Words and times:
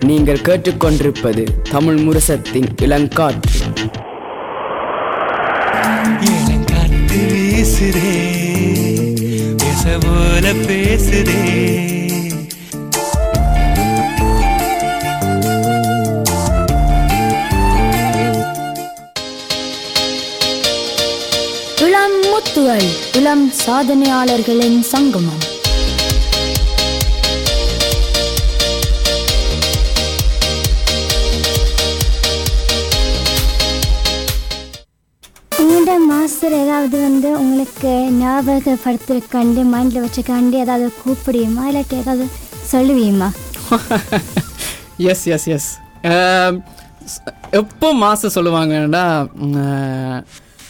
நீங்கள் 0.00 0.40
கேட்டுக்கொண்டிருப்பது 0.40 1.46
தமிழ் 1.70 1.96
முரசத்தின் 1.96 2.68
இளங்காற்று. 2.82 3.58
இளங்காத்து 6.20 7.20
வீசுதே 7.32 8.36
போல 10.00 10.52
பேசுதே. 10.52 11.42
இளம் 21.80 22.18
முத்துகள் 22.22 22.88
இளம் 23.12 23.52
சாதனையாளர்களின் 23.66 24.80
சங்கமம். 24.80 25.56
சார் 36.40 36.54
ஏதாவது 36.64 36.96
வந்து 37.06 37.28
உங்களுக்கு 37.40 37.92
ஞாபகப்படுத்திருக்காண்டு 38.20 39.62
மைண்டில் 39.72 40.04
வச்சுக்காண்டு 40.04 40.56
ஏதாவது 40.64 40.86
கூப்பிடுமா 41.02 41.62
இல்லாட்டி 41.70 41.96
ஏதாவது 42.02 42.24
சொல்லுவீமா? 42.72 43.28
எஸ் 45.12 45.24
எஸ் 45.34 45.46
எஸ் 45.56 45.68
எப்போ 47.60 47.88
மாதம் 48.02 48.34
சொல்லுவாங்கன்னா 48.36 49.04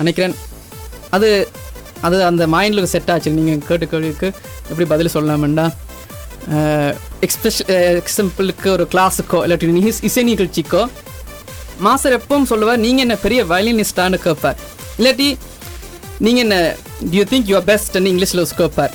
நினைக்கிறேன். 0.00 0.36
அது 1.16 1.28
அது 2.06 2.16
அந்த 2.28 2.46
மைண்டில் 2.54 2.90
செட் 2.94 3.10
ஆச்சு. 3.12 3.34
நீங்கள் 3.38 3.66
கேட்டு 3.68 3.88
கேள்விக்கு 3.92 4.28
எப்படி 4.70 4.86
பதில் 4.92 5.14
சொல்லலாம்டா? 5.16 5.66
எக்ஸ்பெஷ் 7.26 7.60
எக்ஸாம்பிளுக்கு 8.02 8.68
ஒரு 8.76 8.86
கிளாஸுக்கோ 8.94 9.40
இல்லாட்டி 9.46 9.72
நீ 9.76 9.82
இசை 10.08 10.24
நிகழ்ச்சிக்கோ 10.32 10.82
மாஸ்டர் 11.86 12.16
எப்பவும் 12.20 12.50
சொல்லுவார் 12.52 12.82
நீங்கள் 12.86 13.04
என்ன 13.06 13.16
பெரிய 13.26 13.40
வயலினிஸ்டான்னு 13.52 14.18
கேட்பார். 14.26 14.58
இல்லாட்டி 14.98 15.28
நீங்கள் 16.26 16.44
என்ன 16.44 16.56
யூ 17.16 17.22
திங்க் 17.32 17.48
யூஆர் 17.50 17.66
பெஸ்ட்னு 17.70 18.10
இங்கிலீஷில் 18.12 18.54
கேட்பார் 18.60 18.94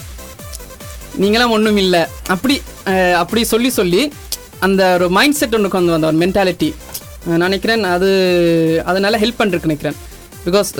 நீங்களாம் 1.23 1.53
ஒன்றும் 1.55 1.79
இல்லை. 1.83 2.01
அப்படி 2.33 2.55
அப்படி 3.21 3.41
சொல்லி 3.51 3.69
சொல்லி 3.79 4.01
அந்த 4.65 4.81
ஒரு 4.95 5.05
மைண்ட் 5.17 5.37
செட் 5.39 5.55
ஒன்று 5.57 5.69
கொண்டு 5.75 5.93
வந்த 5.93 6.07
ஒரு 6.11 6.17
மென்டாலிட்டி 6.23 6.69
நினைக்கிறேன் 7.43 7.83
அது 7.95 8.09
அதனால் 8.89 9.19
ஹெல்ப் 9.23 9.39
பண்ணிருக்கு 9.39 9.69
நினைக்கிறேன். 9.69 9.97
பிகாஸ் 10.47 10.71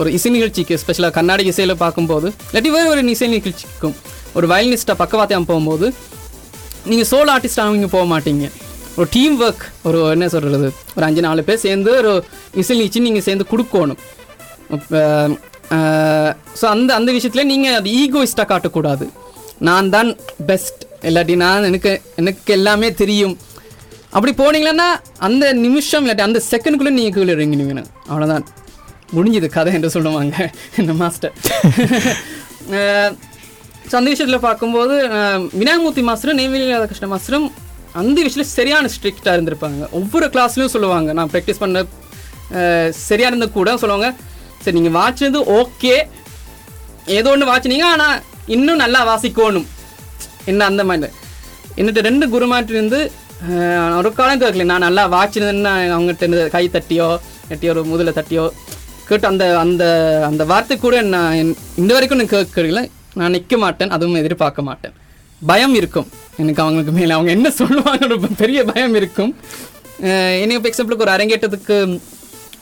ஒரு 0.00 0.08
இசை 0.16 0.30
நிகழ்ச்சிக்கு 0.36 0.74
ஸ்பெஷலாக 0.82 1.12
கர்நாடக 1.16 1.52
இசையில் 1.52 1.80
பார்க்கும்போது 1.84 2.28
இல்லாட்டி 2.50 2.72
வேறு 2.76 2.90
ஒரு 2.92 3.02
இசை 3.16 3.28
நிகழ்ச்சிக்கும் 3.36 3.96
ஒரு 4.38 4.46
வயலினிஸ்ட்டாக 4.52 4.98
பக்கவாத்தியம் 5.02 5.48
போகும்போது 5.50 5.86
நீங்கள் 6.90 7.08
சோலோ 7.12 7.32
ஆர்டிஸ்டாக 7.36 7.68
அவங்க 7.68 7.88
போக 7.96 8.06
மாட்டீங்க. 8.12 8.46
ஒரு 8.98 9.08
டீம் 9.16 9.34
ஒர்க் 9.46 9.64
ஒரு 9.88 9.98
என்ன 10.14 10.28
சொல்கிறது 10.34 10.68
ஒரு 10.96 11.04
அஞ்சு 11.08 11.24
நாலு 11.26 11.42
பேர் 11.48 11.64
சேர்ந்து 11.66 11.90
ஒரு 12.02 12.12
இசை 12.62 12.76
நிகழ்ச்சி 12.78 13.02
நீங்கள் 13.08 13.26
சேர்ந்து 13.26 13.46
கொடுக்கணும். 13.52 14.00
ஸோ 16.58 16.66
அந்த 16.66 16.90
அந்த 16.94 17.10
விஷயத்தில் 17.12 17.50
நீங்கள் 17.50 17.76
அது 17.78 17.88
ஈகோயிஸ்டாக 18.00 18.48
காட்டக்கூடாது. 18.52 19.06
நான் 19.60 19.90
தான் 19.90 20.10
பெஸ்ட் 20.48 20.80
இல்லாட்டி 21.08 21.34
நான் 21.42 21.64
எனக்கு 21.64 21.90
எனக்கு 22.16 22.52
எல்லாமே 22.52 22.88
தெரியும். 23.00 23.34
அப்படி 24.12 24.32
போனீங்கன்னா 24.38 24.88
அந்த 25.20 25.44
நிமிஷம் 25.64 26.04
இல்லாட்டி 26.04 26.26
அந்த 26.26 26.40
செகண்டுக்குள்ளே 26.48 26.94
நீங்கள் 26.96 27.16
கீழே 27.16 27.34
இறங்கினீங்க 27.36 27.74
அவ்வளோதான் 28.10 28.46
முடிஞ்சது 29.14 29.48
கதை 29.50 29.72
என்று 29.74 29.90
சொல்லுவாங்க 29.94 30.34
இந்த 30.80 30.92
மாஸ்டர் 30.94 31.34
ஸோ 33.90 33.96
அந்த 33.96 34.08
விஷயத்தில் 34.12 34.46
பார்க்கும்போது 34.46 34.94
விநாயகமூர்த்தி 35.54 36.02
மாஸ்டரும் 36.08 36.38
நெய்வேலி 36.40 36.66
ராதாகிருஷ்ண 36.72 37.08
மாஸ்டரும் 37.12 37.46
அந்த 37.94 38.16
விஷயத்தில் 38.18 38.52
சரியான 38.52 38.88
ஸ்ட்ரிக்டாக 38.94 39.36
இருந்திருப்பாங்க. 39.36 39.82
ஒவ்வொரு 39.92 40.26
கிளாஸ்லையும் 40.34 40.74
சொல்லுவாங்க. 40.74 41.10
நான் 41.12 41.30
ப்ராக்டிஸ் 41.32 41.62
பண்ண 41.62 41.78
அஹ், 42.58 42.90
சரியா 43.06 43.28
இருந்த 43.28 43.46
கூட 43.50 43.76
சொல்லுவாங்க. 43.82 44.08
சரி 44.68 44.80
நீங்கள் 44.80 44.98
வாச்சினது 45.02 45.40
ஓகே 45.58 45.92
ஏதோ 47.18 47.28
ஒன்று 47.34 47.46
வாச்சினீங்க 47.50 47.84
ஆனால் 47.92 48.16
இன்னும் 48.54 48.80
நல்லா 48.82 49.00
வாசிக்கணும். 49.10 49.68
என்ன 50.50 50.66
அந்த 50.70 50.82
மாதிரி. 50.88 51.14
என்னட்டு 51.80 52.04
ரெண்டு 52.06 52.24
குருமாட்டிலிருந்து 52.32 52.98
ஒரு 54.00 54.10
காலம் 54.18 54.42
கேட்கல. 54.42 54.66
நான் 54.72 54.84
நல்லா 54.86 55.04
வாச்சினதுன்னு 55.14 55.72
அவங்ககிட்ட 55.94 56.50
கை 56.56 56.62
தட்டியோ 56.74 57.08
எட்டியோ 57.54 57.72
ஒரு 57.74 57.82
முதல 57.92 58.14
தட்டியோ 58.18 58.44
கேட்டு 59.08 59.28
அந்த 59.30 59.44
அந்த 59.64 59.84
அந்த 60.28 60.42
வார்த்தை 60.52 60.76
கூட 60.84 61.00
நான் 61.14 61.54
இந்த 61.82 61.90
வரைக்கும் 61.96 62.22
நான் 62.22 62.32
கேட்கல 62.34 62.84
நான் 63.22 63.34
நிற்க 63.38 63.56
மாட்டேன் 63.64 63.96
அதுவும் 63.96 64.20
எதிர்பார்க்க 64.22 64.68
மாட்டேன். 64.70 64.94
பயம் 65.52 65.74
இருக்கும். 65.80 66.08
எனக்கு 66.42 66.62
அவங்களுக்கு 66.66 66.94
மேலே 67.00 67.12
அவங்க 67.18 67.32
என்ன 67.38 67.48
சொல்லுவாங்க 67.62 68.32
பெரிய 68.44 68.60
பயம் 68.74 68.96
இருக்கும். 69.02 69.34
என்னை 70.42 70.54
இப்போ 70.58 70.70
எக்ஸாம்பிளுக்கு 70.72 71.06
ஒரு 71.08 71.16
அரங்கேற்றத்துக்கு 71.18 71.76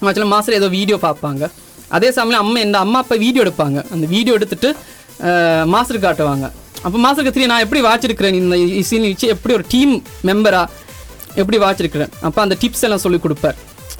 ஆக்சுவலாக 0.06 0.32
மாஸ்டர் 0.32 0.60
ஏதோ 0.62 0.68
வீடியோ 0.80 0.96
பார்ப்பாங்க. 1.08 1.44
அதே 1.96 2.08
சமயம் 2.18 2.42
அம்மா 2.44 2.58
என் 2.64 2.74
அம்மா 2.84 2.98
அப்பா 3.04 3.16
வீடியோ 3.24 3.42
எடுப்பாங்க. 3.44 3.78
அந்த 3.94 4.04
வீடியோ 4.14 4.34
எடுத்துட்டு 4.38 4.68
மாஸ்டர் 5.74 6.04
காட்டுவாங்க. 6.06 6.46
அப்போ 6.84 6.98
மாஸ்டருக்கு 7.04 7.34
தெரியும் 7.36 7.52
நான் 7.52 7.64
எப்படி 7.66 7.80
வாச்சிருக்கிறேன் 7.88 8.36
இந்த 8.40 8.56
இசை 8.82 8.98
வச்சு 9.10 9.28
எப்படி 9.34 9.54
ஒரு 9.58 9.64
டீம் 9.74 9.94
மெம்பராக 10.28 10.84
எப்படி 11.42 11.58
வாச்சிருக்கிறேன் 11.64 12.12
அப்போ 12.26 12.40
அந்த 12.44 12.54
டிப்ஸ் 12.62 12.84
எல்லாம் 12.86 13.02
சொல்லி 13.04 13.18
கொடுப்பார். 13.24 13.56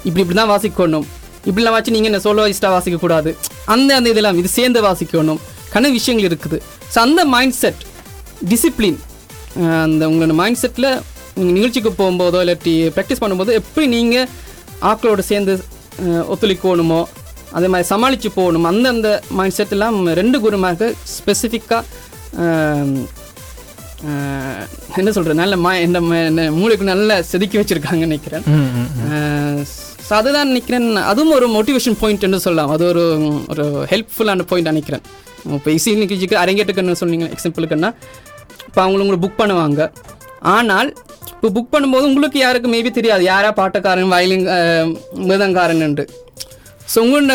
இப்படி 0.07 0.23
இப்படி 0.25 0.39
தான் 0.41 0.53
வாசிக்கணும். 0.55 1.07
இப்படிலாம் 1.49 1.75
வாசி 1.77 1.95
நீங்கள் 1.97 2.11
என்ன 2.11 2.21
சோலோயிஸ்டாக 2.27 2.73
வாசிக்கக்கூடாது. 2.77 3.31
அந்த 3.75 3.91
அந்த 3.99 4.09
இதெல்லாம் 4.13 4.39
இது 4.41 4.49
சேர்ந்து 4.59 4.81
வாசிக்கணும். 4.87 5.41
கன 5.75 5.91
விஷயங்கள் 5.99 6.29
இருக்குது. 6.31 6.59
ஸோ 6.93 6.99
அந்த 7.07 7.21
மைண்ட் 7.35 7.57
செட் 7.63 7.83
டிசிப்ளின் 8.51 8.99
அந்த 9.85 10.03
உங்களோட 10.11 10.35
மைண்ட் 10.41 10.61
செட்டில் 10.63 10.89
நீங்கள் 11.37 11.57
நிகழ்ச்சிக்கு 11.59 11.91
போகும்போதோ 12.01 12.41
இல்லாட்டி 12.45 12.75
ப்ராக்டிஸ் 12.97 13.23
பண்ணும்போது 13.23 13.53
எப்படி 13.61 13.87
நீங்கள் 13.95 14.27
ஆக்களோடு 14.91 15.23
சேர்ந்து 15.31 15.55
ஒத்துழைக்கணுமோ 16.33 17.01
அதே 17.55 17.69
மாதிரி 17.73 17.89
சமாளித்து 17.93 18.31
போகணும். 18.39 18.67
அந்தந்த 18.71 19.11
மைண்ட் 19.39 19.57
செட் 19.59 19.75
எல்லாம் 19.77 19.99
ரெண்டு 20.21 20.39
குருமாக 20.45 20.89
ஸ்பெசிஃபிக்காக 21.17 21.85
என்ன 25.01 25.11
சொல்கிறது 25.17 25.41
நல்ல 25.43 25.55
மா 25.65 25.71
இந்த 25.87 26.01
மூளைக்கு 26.59 26.85
நல்ல 26.93 27.17
செதுக்கி 27.31 27.57
வச்சுருக்காங்க 27.61 28.03
நினைக்கிறேன். 28.09 28.45
ஸோ 30.07 30.13
அதுதான் 30.19 30.51
நினைக்கிறேன். 30.53 30.89
அதுவும் 31.13 31.37
ஒரு 31.39 31.47
மோட்டிவேஷன் 31.55 31.97
பாயிண்ட் 32.03 32.27
என்று 32.27 32.41
சொல்லலாம். 32.47 32.73
அது 32.75 32.85
ஒரு 32.93 33.05
ஒரு 33.53 33.65
ஹெல்ப்ஃபுல்லான 33.93 34.47
பாயிண்ட் 34.51 34.71
நினைக்கிறேன். 34.73 35.05
இப்போ 35.57 35.71
இசை 35.79 35.95
நிகழ்ச்சிக்கு 36.03 36.37
அரங்கேற்றுக்குன்னு 36.43 37.01
சொன்னீங்க 37.03 37.27
எக்ஸாம்பிளுக்குன்னா 37.35 37.91
இப்போ 38.69 38.81
அவங்க 38.85 39.05
உங்களை 39.05 39.21
புக் 39.25 39.41
பண்ணுவாங்க. 39.41 39.83
ஆனால் 40.57 40.91
இப்போ 41.35 41.49
புக் 41.57 41.73
பண்ணும்போது 41.75 42.09
உங்களுக்கு 42.11 42.39
யாருக்கு 42.45 42.69
மேபி 42.75 42.91
தெரியாது. 42.99 43.23
யாரா 43.33 43.51
பாட்டக்காரன் 43.61 44.13
வயலின் 44.15 44.47
மிருதங்காரன்ட்டு 45.29 46.07
ஸோ 46.93 46.99
உங்களோட 47.05 47.35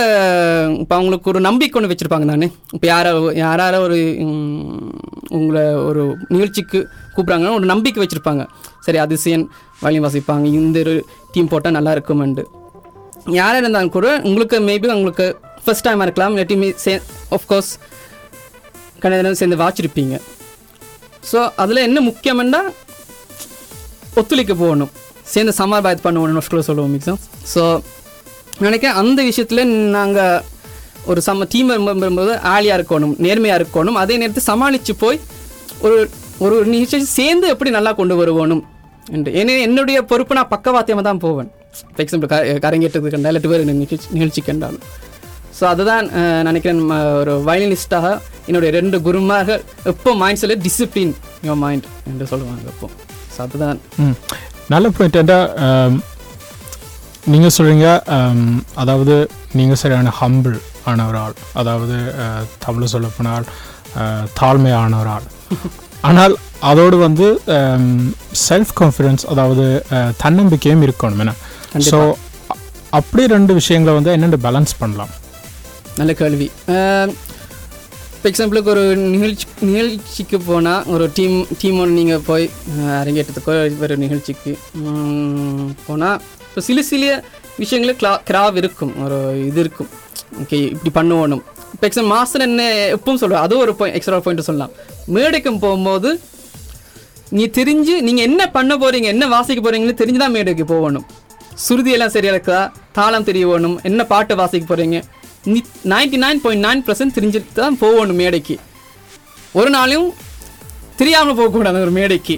இப்போ 0.82 0.94
அவங்களுக்கு 0.98 1.30
ஒரு 1.32 1.40
நம்பிக்கை 1.48 1.78
ஒன்று 1.78 1.92
வச்சுருப்பாங்க 1.92 2.28
தானே? 2.32 2.48
இப்போ 2.76 2.88
யாரோ 2.92 3.12
யாரார 3.44 3.76
ஒரு 3.86 3.98
உங்களை 5.38 5.64
ஒரு 5.90 6.04
நிகழ்ச்சிக்கு 6.34 6.80
கூப்பிட்றாங்கன்னா 7.16 7.58
ஒரு 7.60 7.68
நம்பிக்கை 7.74 8.02
வச்சுருப்பாங்க. 8.04 8.44
சரி 8.86 9.00
அதிசயன் 9.06 9.46
வழியும் 9.84 10.06
வாசிப்பாங்க. 10.06 10.46
இந்த 10.62 10.80
ஒரு 10.86 10.96
டீம் 11.34 11.52
போட்டால் 11.54 11.78
நல்லா 11.78 11.94
இருக்குமெண்டு 11.98 12.44
யாராக 13.40 13.62
இருந்தாலும் 13.64 13.96
கூட 13.98 14.08
உங்களுக்கு 14.28 14.58
மேபி 14.70 14.94
உங்களுக்கு 15.00 15.26
ஃபஸ்ட் 15.64 15.86
டைமாக 15.88 16.08
இருக்கலாம். 16.08 16.34
இல்லாட்டி 16.36 16.58
மீ 16.62 16.70
சே 16.84 16.94
ஆஃப்கோர்ஸ் 17.38 17.72
கணிதம் 19.04 19.40
சேர்ந்து 19.42 19.62
வாச்சிருப்பீங்க. 19.64 20.16
ஸோ 21.32 21.40
அதில் 21.64 21.86
என்ன 21.88 22.00
முக்கியம்னா 22.10 22.62
ஒத்துழைக்க 24.20 24.54
போகணும். 24.64 24.92
சேர்ந்து 25.34 25.54
சமாபாயத்து 25.60 26.06
பண்ணணும் 26.06 26.38
நோஷ்குள்ள 26.38 26.64
சொல்லுவோம் 26.70 26.94
மிக்ஸம் 26.96 27.20
ஸோ 27.52 27.62
நினைக்கிறேன் 28.68 29.00
அந்த 29.02 29.20
விஷயத்தில் 29.30 29.64
நாங்கள் 29.98 30.42
ஒரு 31.12 31.20
சம 31.28 31.46
டீம் 31.54 31.72
போது 32.20 32.34
ஆலியாக 32.56 32.78
இருக்கணும் 32.80 33.14
நேர்மையாக 33.26 33.60
இருக்கணும். 33.62 33.98
அதே 34.04 34.18
நேரத்தில் 34.22 34.50
சமாளித்து 34.52 34.96
போய் 35.04 35.20
ஒரு 35.86 35.98
ஒரு 36.46 36.56
நிகழ்ச்சி 36.74 37.08
சேர்ந்து 37.20 37.46
எப்படி 37.54 37.72
நல்லா 37.78 37.92
கொண்டு 38.00 38.16
வருவோணும் 38.22 38.64
என்று. 39.16 39.30
ஏன்னா 39.40 39.54
என்னுடைய 39.68 39.98
பொறுப்பு 40.12 40.38
நான் 40.38 40.54
பக்கவாத்தியமாக 40.54 41.06
தான் 41.10 41.24
போவேன். 41.26 41.50
ஃபார் 41.94 42.04
எக்ஸாம்பிள் 42.04 42.30
க 42.32 42.38
கரங்கேற்றத்துக்கு 42.66 43.16
கண்டா 43.16 43.32
இல்லாட்டி 43.32 43.52
வேறு 43.54 43.66
நிகழ்ச்சி 43.72 44.08
நிகழ்ச்சி 44.18 44.42
கண்டாலும் 44.50 44.86
ஸோ 45.58 45.64
அதுதான் 45.74 46.06
நினைக்கிறேன் 46.48 46.80
ஒரு 47.22 47.34
வயலினிஸ்டாக 47.50 48.08
என்னுடைய 48.48 48.70
ரெண்டு 48.78 48.98
குருமாக 49.08 49.58
எப்போ 49.92 50.12
மைண்ட் 50.22 50.42
சொல்ல 50.42 50.58
டிசிப்ளின் 50.68 51.14
யோர் 51.48 51.60
மைண்ட் 51.66 51.88
என்று 52.12 52.28
சொல்லுவாங்க 52.32 52.72
எப்போ 52.74 52.88
ஸோ 53.36 53.40
அதுதான். 53.46 53.80
நல்ல 54.74 54.90
பாயிண்ட் 54.98 55.20
நீங்கள் 57.24 57.54
சொல்கிறீங்க 57.56 57.88
அதாவது 58.76 59.16
நீங்கள் 59.56 59.82
சரியான 59.82 60.14
ஹம்பிள் 60.20 60.58
ஆன 60.86 61.06
ஒரு 61.08 61.18
ஆள் 61.18 61.36
அதாவது 61.54 61.98
தமிழ் 62.60 62.94
சொல்லப்போனால் 62.94 63.46
அஹ், 63.96 64.26
தாழ்மையான 64.40 65.00
ஒரு 65.00 65.10
ஆள் 65.10 65.28
ஆனால் 66.02 66.34
அதோடு 66.64 66.98
வந்து 67.00 67.26
செல்ஃப் 68.44 68.72
கான்ஃபிடென்ஸ் 68.78 69.24
அதாவது 69.30 69.66
தன்னம்பிக்கையும் 70.18 70.84
இருக்கணும் 70.88 71.22
என்ன 71.24 71.34
ஸோ 71.90 72.00
அப்படி 72.94 73.24
ரெண்டு 73.28 73.52
விஷயங்களை 73.54 73.94
வந்து 73.96 74.12
என்னென்ன 74.12 74.38
பேலன்ஸ் 74.44 74.74
பண்ணலாம்? 74.80 75.12
நல்ல 75.98 76.12
கேள்வி. 76.14 76.48
இப்போ 78.14 78.30
எக்ஸாம்பிளுக்கு 78.30 78.70
ஒரு 78.70 78.84
நிகழ்ச்சி 79.14 79.46
நிகழ்ச்சிக்கு 79.68 80.38
போனால் 80.42 80.88
ஒரு 80.94 81.06
டீம் 81.16 81.38
டீமோட 81.62 81.90
நீங்கள் 81.92 82.26
போய் 82.28 82.46
அரங்கேற்றத்துக்கோ 82.98 83.54
ஒரு 83.86 83.96
நிகழ்ச்சிக்கு 84.04 84.52
போனால் 85.88 86.20
இப்போ 86.52 86.62
சில 86.68 86.80
சில 86.88 87.04
விஷயங்களில் 87.62 87.98
கிளா 88.00 88.10
கிராவ் 88.30 88.56
இருக்கும். 88.62 88.92
ஒரு 89.04 89.18
இது 89.50 89.60
இருக்கும். 89.64 89.90
ஓகே 90.42 90.58
இப்படி 90.74 90.92
பண்ணுவோணும் 90.98 91.42
இப்போ 91.74 91.86
எக்ஸாம் 91.88 92.10
மாஸ்டர் 92.14 92.44
என்ன 92.48 92.64
எப்பவும் 92.96 93.20
சொல்லுவோம் 93.22 93.44
அதுவும் 93.46 93.64
ஒரு 93.66 93.74
பாயிண்ட் 93.80 93.98
எக்ஸ்ட்ரா 93.98 94.20
பாயிண்ட் 94.26 94.48
சொல்லலாம். 94.48 94.74
மேடைக்கும் 95.16 95.60
போகும்போது 95.64 96.10
நீ 97.38 97.44
தெரிஞ்சு 97.60 97.94
நீங்கள் 98.08 98.28
என்ன 98.30 98.42
பண்ண 98.58 98.76
போகிறீங்க 98.84 99.08
என்ன 99.16 99.28
வாசிக்க 99.36 99.62
போகிறீங்கன்னு 99.66 100.00
தெரிஞ்சு 100.02 100.22
தான் 100.24 100.36
மேடைக்கு 100.38 100.66
போகணும். 100.74 101.06
சுருதியெல்லாம் 101.66 102.14
எல்லாம் 102.20 102.34
இருக்கா? 102.36 102.60
தாளம் 102.98 103.28
தெரிய 103.30 103.46
வேணும் 103.52 103.78
என்ன 103.90 104.02
பாட்டு 104.12 104.40
வாசிக்க 104.42 104.66
போகிறீங்க 104.72 105.00
நீ 105.52 105.60
ninety 105.94 106.20
nine 106.26 106.44
point 106.46 106.66
nine 106.68 106.86
percent 106.90 107.18
தெரிஞ்சுட்டு 107.18 107.60
தான் 107.62 107.80
போகணும் 107.84 108.22
மேடைக்கு. 108.24 108.58
ஒரு 109.60 109.72
நாளையும் 109.78 110.10
தெரியாமல் 111.02 111.38
போகக்கூடாது 111.40 111.86
ஒரு 111.88 111.94
மேடைக்கு. 112.00 112.38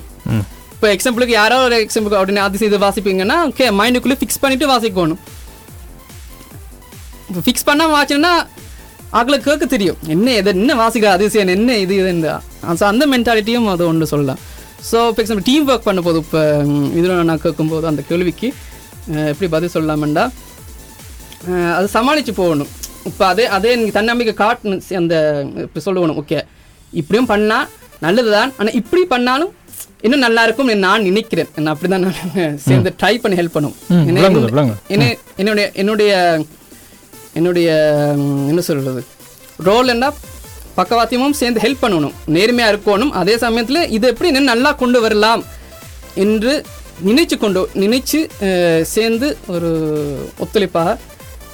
இப்போ 0.83 0.93
எக்ஸாம்பிளுக்கு 0.95 1.33
யாரோ 1.35 1.57
ஒரு 1.65 1.75
எக்ஸாம்பிள் 1.83 2.13
அப்படின்னு 2.19 2.41
அது 2.45 2.65
இது 2.67 2.77
வாசிப்பீங்கன்னா 2.83 3.35
ஓகே 3.49 3.65
மைண்டுக்குள்ளே 3.77 4.15
ஃபிக்ஸ் 4.21 4.39
பண்ணிவிட்டு 4.41 4.67
வாசிக்கணும். 4.71 5.19
இப்போ 7.27 7.41
ஃபிக்ஸ் 7.45 7.65
பண்ணாமல் 7.69 7.95
வாசினா 7.97 8.31
ஆக்களுக்கு 9.19 9.45
கேட்க 9.49 9.67
தெரியும். 9.75 9.99
என்ன 10.15 10.33
எது 10.39 10.51
என்ன 10.55 10.75
வாசிக்கிற 10.81 11.11
அதிசயம் 11.19 11.53
என்ன 11.55 11.77
இது 11.83 11.93
இது 11.99 12.33
ஸோ 12.81 12.83
அந்த 12.89 13.07
மென்டாலிட்டியும் 13.13 13.69
அது 13.75 13.87
ஒன்று 13.91 14.09
சொல்லலாம். 14.13 14.41
ஸோ 14.89 14.97
இப்போ 15.11 15.23
எக்ஸாம்பிள் 15.25 15.47
டீம் 15.51 15.69
ஒர்க் 15.71 15.87
பண்ண 15.87 16.03
போது 16.09 16.21
இப்போ 16.25 16.43
இதில் 16.97 17.15
நான் 17.31 17.43
கேட்கும்போது 17.45 17.91
அந்த 17.93 18.05
கேள்விக்கு 18.11 18.51
எப்படி 19.31 19.51
பதில் 19.55 19.73
சொல்லலாமண்டா? 19.77 20.27
அது 21.77 21.87
சமாளித்து 21.97 22.37
போகணும். 22.43 22.71
இப்போ 23.11 23.25
அதே 23.31 23.47
அதே 23.59 23.73
நீங்கள் 23.79 23.99
தன்னம்பிக்கை 24.01 24.37
காட்டணும் 24.45 24.85
அந்த 25.03 25.15
இப்போ 25.67 25.87
சொல்லணும் 25.89 26.21
ஓகே 26.23 26.41
இப்படியும் 27.01 27.33
பண்ணால் 27.35 27.67
நல்லது 28.07 28.31
தான் 28.37 28.49
ஆனால் 28.59 28.77
இப்படி 28.83 29.03
பண்ணாலும் 29.15 29.53
இன்னும் 30.05 30.23
நல்லா 30.25 30.41
இருக்கும் 30.45 30.69
நான் 30.85 31.05
நினைக்கிறேன். 31.09 31.49
நான் 31.63 31.73
அப்படி 31.73 31.89
தான் 31.93 32.05
நான் 32.05 32.57
சேர்ந்து 32.67 32.91
ட்ரை 33.01 33.13
பண்ணி 33.23 33.35
ஹெல்ப் 33.39 33.55
பண்ணும். 33.55 33.75
என்னுடைய 35.39 35.65
என்னுடைய 35.81 36.13
என்னுடைய 37.39 37.69
என்ன 38.51 38.61
சொல்கிறது 38.69 39.01
ரோல் 39.67 39.93
என்ன 39.93 40.07
பக்கவாத்தியமும் 40.77 41.37
சேர்ந்து 41.41 41.63
ஹெல்ப் 41.65 41.83
பண்ணணும். 41.83 42.15
நேர்மையாக 42.35 42.73
இருக்கணும். 42.73 43.13
அதே 43.21 43.35
சமயத்தில் 43.43 43.89
இது 43.97 44.05
எப்படி 44.11 44.29
இன்னும் 44.31 44.51
நல்லா 44.53 44.71
கொண்டு 44.81 44.99
வரலாம் 45.05 45.43
என்று 46.25 46.53
நினைச்சு 47.09 47.35
கொண்டு 47.43 47.61
நினைச்சு 47.83 48.19
சேர்ந்து 48.93 49.27
ஒரு 49.53 49.71
ஒத்துழைப்பாக 50.45 50.97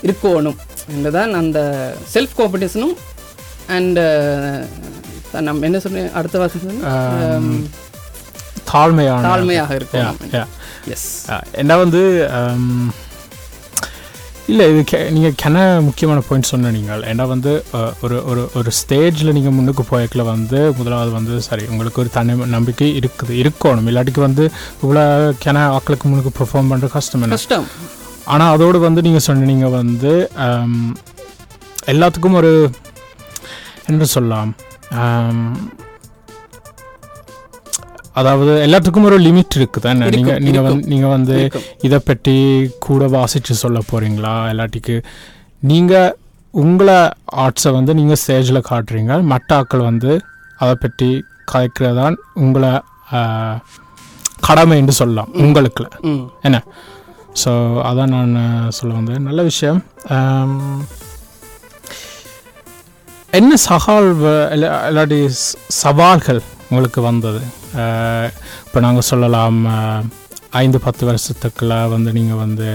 இருக்கணும் 0.07 0.57
என்றுதான் 0.95 1.31
அந்த 1.42 1.60
செல்ஃப் 2.13 2.36
காம்படிஷனும் 2.40 2.95
அண்ட் 3.78 4.00
நம்ம 5.48 5.66
என்ன 5.69 5.80
சொன்னேன்? 5.86 6.12
அடுத்த 6.19 6.40
வாசம் 6.42 7.60
தாழ்மையான 8.71 9.27
தாழ்மையாக 9.30 9.77
yeah. 10.38 10.48
எஸ் 10.95 11.07
என்ன 11.62 11.74
வந்து 11.81 12.01
ஹம், 12.33 12.89
இல்லை 14.51 14.66
இது 14.71 14.81
கெ 14.92 15.00
நீங்கள் 15.16 15.36
கென 15.42 15.57
முக்கியமான 15.88 16.19
பாயிண்ட் 16.27 16.50
சொன்ன 16.51 16.71
நீங்கள். 16.77 17.01
ஏன்னா 17.12 17.25
வந்து 17.31 17.51
ஒரு 18.04 18.18
ஒரு 18.31 18.44
ஒரு 18.60 18.69
ஸ்டேஜில் 18.80 19.36
நீங்கள் 19.38 19.56
முன்னுக்கு 19.57 19.83
போய்க்கல 19.92 20.24
வந்து 20.31 20.60
முதலாவது 20.80 21.12
வந்து 21.18 21.36
சரி 21.48 21.66
உங்களுக்கு 21.71 22.01
ஒரு 22.04 22.12
தனி 22.18 22.36
நம்பிக்கை 22.56 22.89
இருக்குது 23.00 23.36
இருக்கணும். 23.42 23.89
இல்லாட்டிக்கு 23.92 24.24
வந்து 24.27 24.45
இவ்வளோ 24.83 25.04
கென 25.45 25.66
ஆக்களுக்கு 25.75 26.10
முன்னுக்கு 26.12 26.33
பெர்ஃபார்ம் 26.39 26.71
பண்ணுறது 26.74 26.95
கஷ்டம் 26.98 27.27
கஷ்டம். 27.36 27.68
ஆனால் 28.33 28.54
அதோடு 28.56 28.80
வந்து 28.88 29.04
நீங்கள் 29.07 29.27
சொன்னீங்க 29.27 29.69
வந்து 29.80 30.13
ஹம், 30.42 30.89
எல்லாத்துக்கும் 31.94 32.39
ஒரு 32.42 32.54
என்ன 33.92 34.10
சொல்லலாம் 34.16 34.50
ஹம், 34.98 35.54
அதாவது 38.16 38.52
எல்லாத்துக்கும் 38.66 39.04
ஒரு 39.04 39.18
லிமிட் 39.20 39.56
இருக்குது 39.56 39.84
தானே 39.84 40.06
நீங்கள் 40.16 40.40
நீங்கள் 40.46 40.66
வந்து. 40.68 40.88
நீங்கள் 40.88 41.10
வந்து. 41.10 41.38
இதை 41.82 42.00
பற்றி 42.06 42.36
கூட 42.80 43.08
வாசித்து 43.10 43.54
சொல்ல 43.56 43.80
போகிறீங்களா 43.90 44.34
இல்லாட்டிக்கு 44.52 44.96
நீங்கள் 45.64 46.16
உங்களை 46.54 46.98
ஆர்ட்ஸை 47.38 47.72
வந்து 47.74 47.94
நீங்கள் 47.94 48.20
ஸ்டேஜில் 48.22 48.68
காட்டுறீங்க. 48.70 49.14
மற்ற 49.32 49.50
ஆட்கள் 49.56 49.90
வந்து 49.90 50.12
அதை 50.60 50.76
பற்றி 50.78 51.10
கதைக்கிறதான் 51.52 52.16
உங்களை 52.36 52.72
ஆஹ், 53.12 53.58
கடமைன்னு 54.48 54.96
சொல்லலாம் 54.98 55.32
உங்களுக்கு 55.38 55.84
என்ன? 56.44 56.58
ஸோ 57.42 57.52
அதான் 57.84 58.14
நான் 58.14 58.36
சொல்ல 58.72 58.94
வந்தேன். 58.94 59.24
நல்ல 59.24 59.42
விஷயம். 59.44 59.80
என்ன 63.34 63.56
சகால் 63.64 64.08
இல்லாட்டி 64.56 65.20
சவால்கள்? 65.80 66.42
உங்களுக்கு 66.69 67.01
வந்தது. 67.10 67.42
இப்போ 68.68 68.80
நாங்கள் 68.86 69.07
சொல்லலாம் 69.12 69.60
ஐந்து 70.63 70.77
பத்து 70.86 71.04
வருஷத்துக்குள்ள 71.10 71.74
வந்து 71.95 72.12
நீங்கள் 72.19 72.42
வந்து 72.45 72.69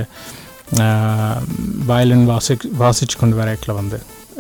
வயலின் 1.90 2.26
வாசி 2.32 2.54
வாசிச்சு 2.82 3.16
கொண்டு 3.22 3.38
வரைக்கில் 3.40 3.78
வந்து. 3.80 3.98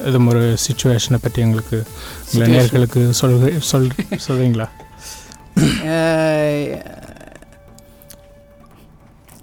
இது 0.08 0.18
ஒரு 0.30 0.42
சுச்சுவேஷனை 0.64 1.18
பற்றி 1.24 1.40
எங்களுக்கு 1.46 1.76
உங்களை 1.76 2.46
Situation. 2.46 2.54
நேர்களுக்கு 2.56 3.00
சொல் 3.20 3.36
சொல் 3.70 3.86
சொல்கிறீங்களா 4.26 4.66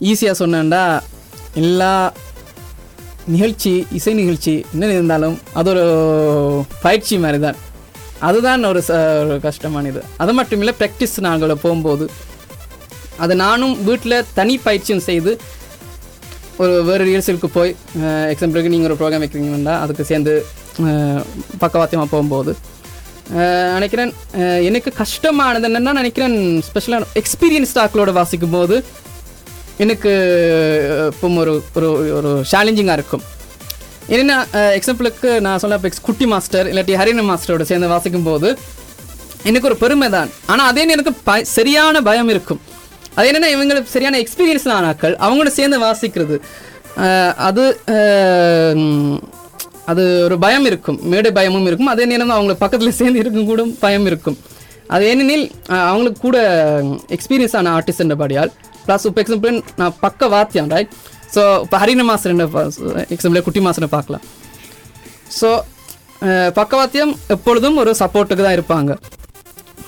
ஈஸியாக 0.09 0.35
சொன்னேன்டா 0.41 0.83
எல்லா 1.61 1.93
நிகழ்ச்சி 3.33 3.73
இசை 3.97 4.13
நிகழ்ச்சி 4.21 4.53
என்ன 4.73 4.93
இருந்தாலும் 4.97 5.35
அது 5.59 5.69
ஒரு 5.73 5.85
பயிற்சி 6.85 7.17
மாதிரி 7.25 7.39
தான் 7.47 7.59
அதுதான் 8.27 8.68
ஒரு 8.71 8.81
ச 8.88 8.97
ஒரு 9.21 9.35
கஷ்டமானது. 9.45 10.01
அது 10.23 10.31
மட்டும் 10.39 10.62
இல்லை 10.63 10.73
ப்ராக்டிஸ் 10.81 11.15
நாங்கள் 11.27 11.62
போகும்போது. 11.63 12.06
அது 13.23 13.33
நானும் 13.45 13.75
வீட்டில் 13.88 14.18
தனி 14.39 14.56
பயிற்சியும் 14.65 15.06
செய்து 15.09 15.31
ஒரு 16.62 16.73
வேறு 16.88 17.03
ரிஹர்சலுக்கு 17.09 17.50
போய் 17.57 17.71
எக்ஸாம்பிளுக்கு 18.33 18.73
நீங்கள் 18.73 18.89
ஒரு 18.89 18.97
ப்ரோக்ராம் 19.00 19.23
வைக்கிறீங்கன்னா 19.23 19.75
அதுக்கு 19.83 20.03
சேர்ந்து 20.12 20.33
பக்கவாத்தியமாக 21.63 22.09
போகும்போது 22.13 22.53
நினைக்கிறேன் 23.75 24.12
எனக்கு 24.69 24.89
கஷ்டமானது 25.01 25.68
என்னென்னா 25.69 25.94
நினைக்கிறேன் 26.01 26.35
ஸ்பெஷலாக 26.69 27.19
எக்ஸ்பீரியன்ஸ் 27.21 27.75
ஆக்களோட 27.83 28.12
வாசிக்கும் 28.19 28.56
போது 28.57 28.77
எனக்கு 29.83 30.12
இப்போ 31.12 31.27
ஒரு 31.44 31.53
ஒரு 31.77 31.89
ஒரு 32.18 32.31
சேலஞ்சிங்காக 32.51 32.97
இருக்கும். 33.00 33.23
என்னென்னா 34.09 34.38
எக்ஸாம்பிளுக்கு 34.77 35.30
நான் 35.45 35.62
சொல்ல 35.63 35.77
இப்போ 35.80 35.89
குட்டி 36.07 36.25
மாஸ்டர் 36.33 36.68
இல்லாட்டி 36.71 36.95
ஹரிண 37.01 37.24
மாஸ்டரோட 37.30 37.65
சேர்ந்து 37.71 37.92
வாசிக்கும் 37.94 38.27
போது 38.30 38.50
எனக்கு 39.50 39.69
ஒரு 39.69 39.77
பெருமை 39.83 40.07
தான். 40.15 40.30
ஆனால் 40.51 40.68
அதே 40.71 40.83
நேரத்துக்கு 40.89 41.24
ப 41.30 41.36
சரியான 41.57 42.01
பயம் 42.07 42.30
இருக்கும். 42.33 42.59
அது 43.18 43.28
என்னென்னா 43.30 43.49
இவங்களுக்கு 43.56 43.94
சரியான 43.95 44.19
எக்ஸ்பீரியன்ஸ் 44.23 44.68
ஆனாக்கள் 44.78 45.16
அவங்களோட 45.25 45.52
சேர்ந்து 45.59 45.80
வாசிக்கிறது. 45.85 46.37
அது 47.47 47.64
அது 49.92 50.04
ஒரு 50.25 50.35
பயம் 50.45 50.66
இருக்கும். 50.69 50.97
மேடை 51.11 51.30
பயமும் 51.37 51.68
இருக்கும். 51.69 51.92
அதே 51.94 52.04
நேரம் 52.11 52.35
அவங்க 52.37 52.54
பக்கத்தில் 52.64 52.97
சேர்ந்து 52.99 53.21
இருக்கும் 53.21 53.49
கூட 53.52 53.64
பயம் 53.85 54.06
இருக்கும். 54.09 54.37
அது 54.95 55.04
ஏனெனில் 55.11 55.45
அவங்களுக்கு 55.90 56.19
கூட 56.28 56.37
எக்ஸ்பீரியன்ஸ் 57.16 57.56
ஆன 57.59 57.71
ஆர்டிஸ்ட் 57.78 58.16
படியால் 58.23 58.52
ப்ளஸ் 58.85 59.06
இப்போ 59.09 59.21
எக்ஸாம்பிள் 59.23 59.57
நான் 59.80 59.95
பக்க 60.06 60.28
வாத்தியம் 60.35 60.69
ரைட் 60.73 60.94
ஸோ 61.35 61.42
இப்போ 61.66 61.78
ஹரிண 61.83 62.04
மாஸ்டர் 62.09 62.33
எக்ஸாம்பிள் 63.16 63.45
குட்டி 63.47 63.61
மாஸ்டரை 63.66 63.90
பார்க்கலாம். 63.97 64.23
ஸோ 65.40 65.50
பக்கவாத்தியம் 66.59 67.14
எப்பொழுதும் 67.35 67.78
ஒரு 67.83 67.92
சப்போர்ட்டுக்கு 68.02 68.45
தான் 68.45 68.57
இருப்பாங்க. 68.57 68.92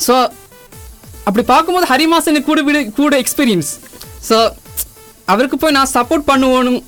ஸோ 0.06 0.16
அப்படி 1.28 1.44
பார்க்கும்போது 1.52 1.88
ஹரிமாசன் 1.92 2.48
கூட 2.50 2.62
விட 2.68 2.80
கூட 3.00 3.16
எக்ஸ்பீரியன்ஸ் 3.24 3.72
ஸோ 4.30 4.38
அவருக்கு 5.32 5.58
போய் 5.60 5.76
நான் 5.78 5.94
சப்போர்ட் 5.98 6.30
பண்ணுவோனும் 6.32 6.80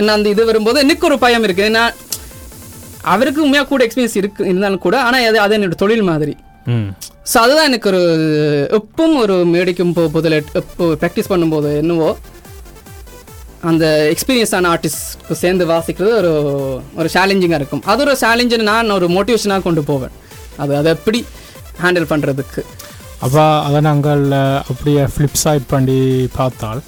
என்ன 0.00 0.12
அந்த 0.16 0.28
இது 0.34 0.42
வரும்போது 0.50 0.78
எனக்கு 0.84 1.06
ஒரு 1.08 1.16
பயம் 1.24 1.44
இருக்குது 1.46 1.68
ஏன்னா 1.70 1.82
அவருக்கு 3.12 3.40
உண்மையாக 3.44 3.68
கூட 3.70 3.80
எக்ஸ்பீரியன்ஸ் 3.86 4.18
இருக்கு 4.20 4.42
இருந்தாலும் 4.50 4.84
கூட 4.86 4.96
ஆனால் 5.06 5.26
அது 5.30 5.38
அது 5.44 5.56
என்னோட 5.56 5.76
தொழில் 5.82 6.08
மாதிரி. 6.10 6.34
ஸோ 7.30 7.36
அதுதான் 7.44 7.68
எனக்கு 7.70 7.88
ஒரு 7.92 8.02
எப்பவும் 8.78 9.18
ஒரு 9.24 9.36
மேடைக்கும் 9.54 9.92
போதில் 10.14 10.36
எப்போ 10.60 10.86
ப்ராக்டிஸ் 11.02 11.30
பண்ணும்போது 11.32 11.70
என்னவோ 11.82 12.10
அந்த 13.70 13.84
எக்ஸ்பீரியன்ஸான 14.12 14.70
ஆர்டிஸ்ட்க்கு 14.74 15.34
சேர்ந்து 15.42 15.64
வாசிக்கிறது 15.72 16.14
ஒரு 16.20 16.32
ஒரு 17.00 17.08
சேலஞ்சிங்காக 17.14 17.60
இருக்கும். 17.60 17.82
அது 17.92 18.02
ஒரு 18.06 18.14
சேலஞ்சு 18.22 18.56
நான் 18.70 18.94
ஒரு 18.98 19.08
மோட்டிவேஷனாக 19.16 19.66
கொண்டு 19.66 19.82
போவேன். 19.90 20.14
அது 20.62 20.72
அதை 20.80 20.88
எப்படி 20.96 21.20
ஹேண்டில் 21.82 22.10
பண்ணுறதுக்கு 22.12 22.62
அப்போ 23.24 23.42
அதை 23.66 23.80
நாங்கள் 23.88 24.22
அப்படியே 24.70 25.02
ஃப்ளிப் 25.12 25.38
சைட் 25.42 25.66
பண்ணி 25.72 25.98
பார்த்தால் 26.38 26.80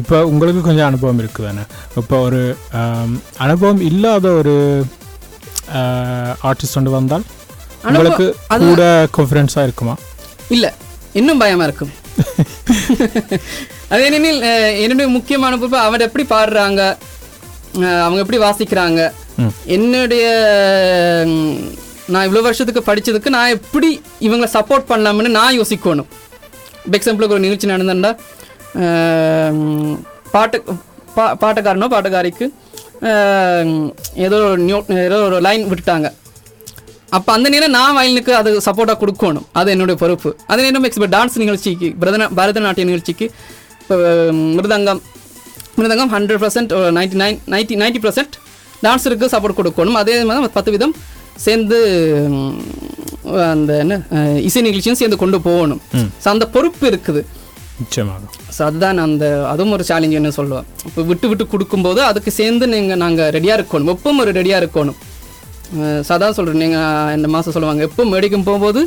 இப்போ 0.00 0.16
உங்களுக்கு 0.32 0.60
கொஞ்சம் 0.68 0.88
அனுபவம் 0.90 1.20
இருக்குது 1.22 1.46
தானே 1.48 1.64
இப்போ 2.00 2.18
ஒரு 2.26 2.40
அனுபவம் 3.46 3.82
இல்லாத 3.90 4.26
ஒரு 4.40 4.54
ஆர்டிஸ்ட் 6.50 6.76
கொண்டு 6.78 6.92
வந்தால் 6.98 7.26
உங்களுக்கு 7.90 8.26
கூட 8.70 8.84
கான்ஃபிடென்ஸாக 9.16 9.66
இருக்குமா? 9.68 9.96
இல்லை 10.56 10.70
இன்னும் 11.20 11.42
பயமாக 11.42 11.68
இருக்கும். 11.68 11.92
அது 13.90 14.00
ஏனெனில் 14.06 14.40
என்னுடைய 14.82 15.06
முக்கியமான 15.16 15.56
பொறுப்பு 15.60 15.78
அவர் 15.86 16.04
எப்படி 16.06 16.24
பாடுறாங்க 16.32 16.80
அவங்க 18.04 18.20
எப்படி 18.22 18.40
வாசிக்கிறாங்க. 18.44 19.00
என்னுடைய 19.76 20.24
நான் 22.12 22.26
இவ்வளோ 22.26 22.42
வருஷத்துக்கு 22.46 22.82
படிச்சதுக்கு 22.88 23.34
நான் 23.36 23.54
எப்படி 23.58 23.90
இவங்களை 24.26 24.48
சப்போர்ட் 24.56 24.90
பண்ணலாம்னு 24.90 25.36
நான் 25.38 25.58
யோசிக்கணும். 25.58 26.10
இப்போ 26.84 26.96
எக்ஸாம்பிளுக்கு 26.98 27.36
ஒரு 27.36 27.44
நிகழ்ச்சி 27.46 27.72
நடந்தா 27.74 28.10
பாட்டு 30.34 30.58
பா 31.16 31.24
பாட்டுக்காரனோ 31.42 31.88
பாட்டுக்காரிக்கு 31.94 32.46
ஏதோ 34.26 34.36
ஒரு 34.50 34.60
நியூ 34.68 34.78
ஏதோ 35.08 35.18
ஒரு 35.28 35.38
லைன் 35.46 35.64
விட்டுட்டாங்க. 35.70 36.08
அப்போ 37.16 37.30
அந்த 37.36 37.46
நேரம் 37.54 37.74
நான் 37.78 37.96
வயலுக்கு 37.98 38.32
அது 38.40 38.50
சப்போர்ட்டாக 38.66 38.98
கொடுக்கணும். 39.02 39.46
அது 39.60 39.68
என்னுடைய 39.74 39.96
பொறுப்பு. 40.02 40.30
அதே 40.52 40.62
நேரம் 40.66 40.86
இப்போ 40.88 41.08
டான்ஸ் 41.16 41.40
நிகழ்ச்சிக்கு 41.42 41.88
பரதநா 42.02 42.28
பரதநாட்டிய 42.38 42.86
நிகழ்ச்சிக்கு 42.90 43.26
இப்போ 43.82 43.96
mridangam. 44.56 45.02
Mridangam 45.78 46.12
hundred 46.14 46.40
percent 46.44 46.72
ninety 46.98 47.18
nine 47.22 47.38
ninety 47.54 47.76
ninety 47.82 48.02
percent 48.06 48.34
டான்ஸருக்கு 48.86 49.26
support 49.34 49.58
கொடுக்கணும். 49.60 49.98
அதே 50.02 50.14
மாதிரி 50.30 50.52
பத்து 50.56 50.72
விதம் 50.76 50.94
சேர்ந்து 51.44 51.78
அந்த 53.52 53.72
என்ன 53.82 53.94
இசை 54.48 54.62
நிகழ்ச்சியும் 54.68 54.98
சேர்ந்து 55.00 55.18
கொண்டு 55.20 55.38
போகணும். 55.46 55.80
ஸோ 56.22 56.26
அந்த 56.34 56.44
பொறுப்பு 56.56 56.84
இருக்குது. 56.90 57.20
நிச்சயமாக. 57.82 58.24
ஸோ 58.56 58.60
அதுதான் 58.68 58.98
அந்த 59.06 59.24
அதுவும் 59.52 59.74
ஒரு 59.76 59.84
சேலஞ்ச் 59.90 60.18
என்ன 60.18 60.30
சொல்லுவேன். 60.40 60.66
இப்போ 60.88 61.02
விட்டு 61.10 61.26
விட்டு 61.30 61.44
கொடுக்கும்போது 61.52 62.00
அதுக்கு 62.10 62.30
சேர்ந்து 62.40 62.64
நீங்கள் 62.74 63.00
நாங்கள் 63.04 63.30
ரெடியாக 63.36 63.58
இருக்கணும். 63.58 63.90
எப்பவும் 63.94 64.22
ஒரு 64.24 64.32
ரெடியாக 64.38 64.62
இருக்கணும். 64.62 64.98
சதா 66.08 66.28
சொல்கிறேன் 66.38 66.62
நீங்கள் 66.64 67.14
இந்த 67.16 67.28
மாதம் 67.34 67.54
சொல்லுவாங்க 67.56 67.82
எப்போ 67.88 68.04
மேடிக்கும் 68.12 68.46
போகும்போது 68.48 68.80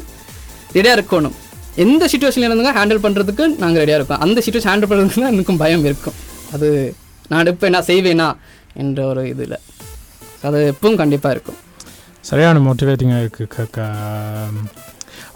ரெடியாக 0.78 0.98
இருக்கணும். 0.98 1.36
எந்த 1.84 2.04
சுச்சுவேஷனில் 2.12 2.48
இருந்துங்க 2.50 2.74
ஹேண்டில் 2.78 3.04
பண்ணுறதுக்கு 3.06 3.46
நாங்கள் 3.64 3.82
ரெடியாக 3.84 4.00
இருக்கோம். 4.00 4.22
அந்த 4.26 4.38
சுச்சுவேஷன் 4.46 4.72
ஹேண்டில் 4.72 4.90
பண்ணுறதுக்கு 4.92 5.24
தான் 5.24 5.34
எனக்கும் 5.36 5.62
பயம் 5.64 5.86
இருக்கும். 5.90 6.18
அது 6.56 6.68
நான் 7.30 7.42
எடுப்பேனா 7.44 7.82
செய்வேனா 7.92 8.28
என்ற 8.84 9.00
ஒரு 9.12 9.24
இதில். 9.34 9.58
அது 10.48 10.58
எப்பவும் 10.74 11.00
கண்டிப்பாக 11.02 11.36
இருக்கும். 11.36 11.60
சரியான 12.30 12.62
மோட்டிவேட்டிங்காக 12.68 13.24
இருக்குது 13.24 13.86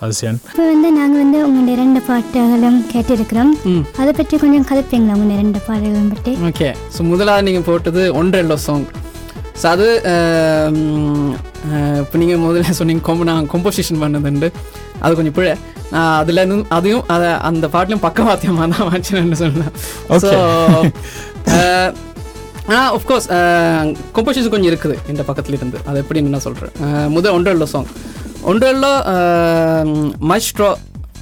அதிசயன் 0.05 0.37
இப்போ 0.49 0.63
வந்து 0.71 0.89
நாங்கள் 0.97 1.21
வந்து 1.23 1.39
உங்களுடைய 1.45 1.75
ரெண்டு 1.81 1.99
பாட்டுகளும் 2.07 2.77
கேட்டிருக்கிறோம். 2.91 3.51
ம். 3.71 3.83
அதை 4.01 4.11
பற்றி 4.19 4.35
கொஞ்சம் 4.43 4.65
கதைப்பீங்களா 4.69 5.15
உங்களுடைய 5.17 5.37
ரெண்டு 5.41 5.59
பாடல்களும் 5.67 6.11
பற்றி? 6.13 6.31
ஓகே 6.49 6.69
ஸோ 6.95 7.03
முதலாவது 7.11 7.45
நீங்கள் 7.47 7.67
போட்டது 7.69 8.03
ஒன்றெல்லோ 8.21 8.57
சாங் 8.67 8.85
ஸோ 9.61 9.65
அது 9.73 9.87
இப்போ 12.01 12.17
நீங்கள் 12.21 12.41
முதல்ல 12.45 12.75
சொன்னீங்க 12.79 13.03
கொம்ப 13.07 13.25
நான் 13.31 13.49
கொம்போசிஷன் 13.53 14.01
பண்ணதுண்டு. 14.03 14.49
அது 15.03 15.17
கொஞ்சம் 15.17 15.35
பிழை 15.37 15.53
நான் 15.93 16.13
அதில் 16.21 16.41
அதையும் 16.77 17.03
அதை 17.15 17.29
அந்த 17.49 17.65
பாட்டிலையும் 17.73 18.05
பக்கவாத்தியமாக 18.07 18.67
தான் 18.75 18.89
வச்சுன்னு 18.93 19.39
சொன்னேன். 19.43 19.73
ஸோ 20.23 20.31
ஆனால் 22.71 22.91
ஒஃப்கோர்ஸ் 22.97 23.27
கொம்போசிஷன் 24.15 24.53
கொஞ்சம் 24.55 24.71
இருக்குது 24.71 24.95
இந்த 25.13 25.21
பக்கத்துல 25.29 25.57
இருந்து 25.59 25.79
அது 25.89 26.03
எப்படின்னு 26.03 26.33
நான் 26.35 26.45
சொல்கிறேன் 26.47 26.73
முதல் 27.15 27.35
ஒன்றெல்லோ 27.37 27.67
சாங் 27.73 27.89
ஒன்றெல்லோ 28.51 28.91
மைஸ்ட்ரோ 30.31 30.69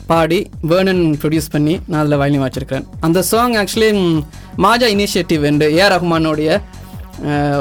பாடி 0.09 0.39
வேர்னன் 0.71 1.05
ப்ரொடியூஸ் 1.21 1.47
பண்ணி 1.53 1.73
நான் 1.89 2.01
அதில் 2.01 2.19
வயலின் 2.21 2.43
வச்சிருக்கிறேன். 2.45 2.85
அந்த 3.05 3.19
சாங் 3.29 3.55
ஆக்சுவலி 3.61 3.89
மாஜா 4.65 4.87
இனிஷியேட்டிவ் 4.95 5.43
என்று 5.49 5.67
ஏ 5.79 5.87
ரஹ்மானோடைய 5.93 6.49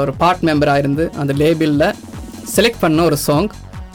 ஒரு 0.01 0.11
பார்ட் 0.21 0.43
மெம்பராக 0.49 0.83
இருந்து 0.83 1.05
அந்த 1.21 1.33
லேபிளில் 1.41 1.87
செலக்ட் 2.55 2.83
பண்ண 2.83 3.03
ஒரு 3.09 3.17
சாங் 3.27 3.49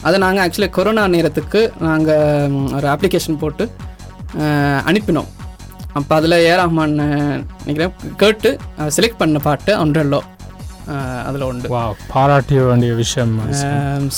அதை 0.07 0.17
நாங்கள் 0.25 0.43
ஆக்சுவலி 0.45 0.69
கொரோனா 0.77 1.03
நேரத்துக்கு 1.15 1.61
நாங்கள் 1.87 2.57
ஒரு 2.77 2.87
அப்ளிகேஷன் 2.93 3.41
போட்டு 3.43 3.65
அனுப்பினோம். 4.89 5.29
அப்போ 5.99 6.13
அதில் 6.19 6.35
ஏ 6.45 6.53
ரஹ்மான் 6.59 6.95
நினைக்கிறேன் 7.63 7.93
கேட்டு 8.21 8.51
செலக்ட் 8.97 9.21
பண்ண 9.21 9.39
பாட்டு 9.47 9.71
ஒன்றெல்லோ 9.83 10.21
அதில் 11.27 11.45
உண்டு. 11.49 11.67
பாராட்டிய 12.13 12.61
வேண்டிய 12.69 12.93
விஷயம். 13.01 13.33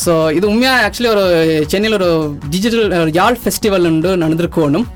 ஸோ 0.04 0.14
இது 0.38 0.46
உண்மையாக 0.52 0.84
ஆக்சுவலி 0.86 1.12
ஒரு 1.16 1.26
சென்னையில் 1.72 1.98
ஒரு 2.00 2.10
டிஜிட்டல் 2.54 3.12
யாழ் 3.20 3.42
ஃபெஸ்டிவல் 3.44 3.88
உண்டு 3.92 4.12
நடந்திருக்கணும் 4.24 4.88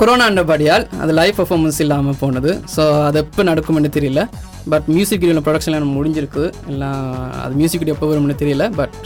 கொரோனான்றபடியால் 0.00 0.84
அது 1.02 1.12
லைவ் 1.18 1.36
பர்ஃபார்மன்ஸ் 1.38 1.78
இல்லாமல் 1.84 2.18
போனது. 2.22 2.50
ஸோ 2.74 2.82
அது 3.08 3.18
எப்போ 3.24 3.42
நடக்கும்னு 3.50 3.90
தெரியல. 3.96 4.22
பட் 4.72 4.86
மியூசிக் 4.94 5.22
வீடியோ 5.22 5.42
ப்ரொடக்ஷன் 5.46 5.76
எனக்கு 5.78 5.96
முடிஞ்சிருக்கு. 5.98 6.44
எல்லாம் 6.72 7.04
அது 7.42 7.54
மியூசிக் 7.60 7.82
வீடியோ 7.82 7.96
எப்போ 7.96 8.08
வரும்னு 8.12 8.36
தெரியல. 8.42 8.64
பட் 8.80 8.98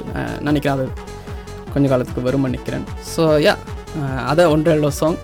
நினைக்கிறேன் 0.49 0.77
அது 0.79 0.87
கொஞ்ச 1.75 1.85
காலத்துக்கு 1.93 2.27
வரும்னு 2.29 2.51
நினைக்கிறேன். 2.51 2.87
ஸோ 3.13 3.25
யா 3.47 3.55
அதை 4.33 4.45
ஒன்றரை 4.55 4.91
சாங் 5.01 5.21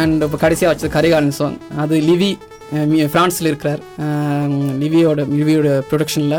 அண்ட் 0.00 0.20
um, 0.20 0.26
இப்போ 0.26 0.38
கடைசியாக 0.44 0.70
வச்சது 0.72 0.94
கரிகாலன் 0.96 1.36
சாங் 1.38 1.56
அது 1.84 1.94
லிவி 2.10 2.30
ஃப்ரான்ஸில் 3.12 3.50
இருக்கிறார். 3.50 3.82
லிவியோட 4.82 5.20
லிவியோட 5.38 5.68
ப்ரொடக்ஷனில் 5.90 6.38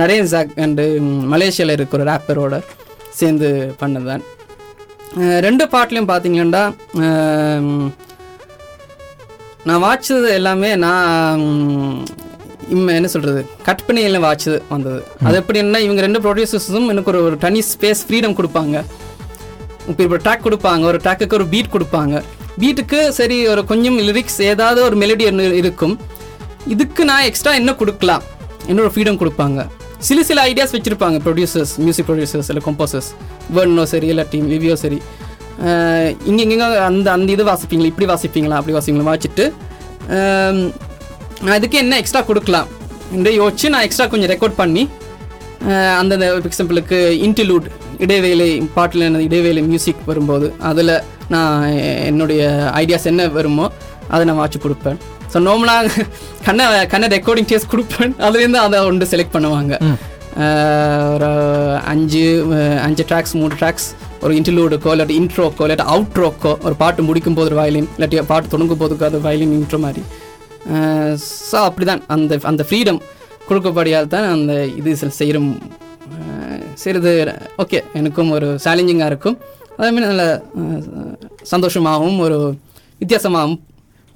நரேன் 0.00 0.28
ஜாக் 0.32 0.52
அண்டு 0.64 0.84
மலேசியாவில் 1.32 1.76
இருக்கிற 1.78 2.04
ரேப்பரோட 2.10 2.54
சேர்ந்து 3.20 3.48
பண்ணது 3.80 4.06
தான் 4.12 4.22
ரெண்டு 5.46 5.64
பாட்டுலையும் 5.72 6.10
பார்த்தீங்கன்னா 6.10 6.62
நான் 9.68 9.82
வாட்சது 9.86 10.28
எல்லாமே 10.38 10.70
நான் 10.84 11.42
இம்ம 12.74 12.94
என்ன 12.98 13.08
சொல்கிறது 13.14 13.40
கற்பனையில் 13.66 14.24
வாட்சது 14.24 14.58
வந்தது. 14.74 15.00
அது 15.26 15.36
எப்படின்னா 15.40 15.80
இவங்க 15.86 16.00
ரெண்டு 16.06 16.22
ப்ரொடியூசர்ஸும் 16.24 16.88
எனக்கு 16.92 17.12
ஒரு 17.12 17.20
ஒரு 17.28 17.36
தனி 17.44 17.60
ஸ்பேஸ் 17.72 18.02
ஃப்ரீடம் 18.06 18.36
கொடுப்பாங்க. 18.38 18.76
இப்போ 19.90 20.02
இப்போ 20.06 20.18
ட்ராக் 20.24 20.46
கொடுப்பாங்க 20.46 20.84
ஒரு 20.92 21.00
ட்ராக்குக்கு 21.04 21.38
ஒரு 21.40 21.46
பீட் 21.52 21.74
கொடுப்பாங்க. 21.74 22.22
பீட்டுக்கு 22.62 23.00
சரி 23.18 23.38
ஒரு 23.52 23.64
கொஞ்சம் 23.72 24.00
லிரிக்ஸ் 24.08 24.40
ஏதாவது 24.52 24.80
ஒரு 24.88 24.96
மெலடி 25.02 25.26
இருக்கும். 25.60 25.94
இதுக்கு 26.74 27.04
நான் 27.10 27.26
எக்ஸ்ட்ரா 27.28 27.54
என்ன 27.60 27.74
கொடுக்கலாம்? 27.82 28.24
என்னோட 28.70 28.88
ஃப்ரீடம் 28.94 29.20
கொடுப்பாங்க. 29.22 29.60
சில 30.02 30.22
சில 30.22 30.42
ஐடியாஸ் 30.50 30.74
வச்சுருப்பாங்க 30.76 31.18
ப்ரொடியூசர்ஸ் 31.24 31.72
மியூசிக் 31.78 32.06
ப்ரொடியூசர்ஸ் 32.08 32.48
இல்லை 32.50 32.62
கம்போசர்ஸ் 32.64 33.10
வேர்னோ 33.56 33.84
சரி 33.92 34.06
இல்லை 34.06 34.24
டீம் 34.30 34.48
விவியோ 34.52 34.76
சரி. 34.82 34.98
இங்கே 36.26 36.42
இங்கே 36.46 36.56
அந்த 36.86 37.08
அந்த 37.12 37.28
இது 37.32 37.44
வாசிப்பீங்களா 37.50 37.90
இப்படி 37.92 38.06
வாசிப்பீங்களா 38.06 38.58
அப்படி 38.60 38.74
வாசிப்பீங்களா 38.76 39.10
வாசிட்டு 39.10 39.44
அதுக்கு 40.08 40.64
நான் 41.42 41.56
இதுக்கு 41.56 41.78
என்ன 41.78 41.94
எக்ஸ்ட்ரா 41.98 42.22
கொடுக்கலாம் 42.22 42.68
என்று 43.12 43.30
யோசிச்சு 43.38 43.68
நான் 43.68 43.84
எக்ஸ்ட்ரா 43.84 44.06
கொஞ்சம் 44.06 44.32
ரெக்கார்ட் 44.32 44.54
பண்ணி 44.54 44.82
அந்தந்த 45.98 46.26
எக்ஸாம்பிளுக்கு 46.44 46.98
இன்டிலூட் 47.26 47.66
இடைவேளை 47.98 48.46
பாட்டில் 48.74 49.00
என்ன 49.00 49.22
இடைவேளை 49.22 49.62
மியூசிக் 49.62 50.06
வரும்போது 50.06 50.46
அதில் 50.62 50.94
நான் 51.28 51.56
என்னுடைய 52.04 52.42
ஐடியாஸ் 52.80 53.06
என்ன 53.06 53.26
வருமோ 53.30 53.66
அதை 54.08 54.22
நான் 54.24 54.40
வாட்சி 54.40 54.58
கொடுப்பேன். 54.58 54.98
ஸோ 55.32 55.40
நார்மலாக 55.48 56.06
கண்ணை 56.46 56.64
கண்ணை 56.92 57.06
ரெக்கார்டிங் 57.16 57.48
டேஸ்ட் 57.50 57.70
கொடுப்பேன். 57.74 58.14
அதுலேருந்து 58.26 58.60
அதை 58.66 58.78
ஒன்று 58.88 59.10
செலக்ட் 59.12 59.34
பண்ணுவாங்க. 59.36 59.72
ஒரு 61.14 61.30
அஞ்சு 61.92 62.24
அஞ்சு 62.86 63.02
ட்ராக்ஸ் 63.10 63.34
மூணு 63.40 63.54
ட்ராக்ஸ் 63.60 63.88
ஒரு 64.24 64.32
இன்டிலூடுக்கோ 64.38 64.90
இல்லாட்டி 64.94 65.16
இன்ட்ரோக்கோ 65.20 65.64
இல்லாட்டி 65.66 65.86
அவுட்ரோக்கோ 65.94 66.52
ஒரு 66.66 66.74
பாட்டு 66.82 67.06
முடிக்கும் 67.08 67.36
போது 67.38 67.50
ஒரு 67.50 67.58
வயலின் 67.60 67.88
இல்லாட்டி 67.94 68.24
பாட்டு 68.32 68.52
தொடங்கும் 68.54 68.80
போதுக்கு 68.82 69.06
அது 69.08 69.20
வயலின் 69.26 69.54
இன்ட்ரோ 69.58 69.80
மாதிரி. 69.86 70.02
ஸோ 71.50 71.56
அப்படி 71.68 71.86
தான் 71.90 72.02
அந்த 72.16 72.38
அந்த 72.50 72.62
ஃப்ரீடம் 72.68 73.00
கொடுக்கப்படியால் 73.48 74.12
தான் 74.14 74.28
அந்த 74.36 74.52
இது 74.80 74.96
சில 75.00 75.12
செய்கிறோம் 75.20 75.50
சிறிது 76.82 77.12
ஓகே 77.62 77.78
எனக்கும் 78.00 78.30
ஒரு 78.36 78.48
சேலஞ்சிங்காக 78.64 79.10
இருக்கும். 79.12 79.36
அதேமாதிரி 79.78 80.06
நல்ல 80.12 80.24
சந்தோஷமாகவும் 81.52 82.18
ஒரு 82.26 82.38
வித்தியாசமாகவும் 83.02 83.60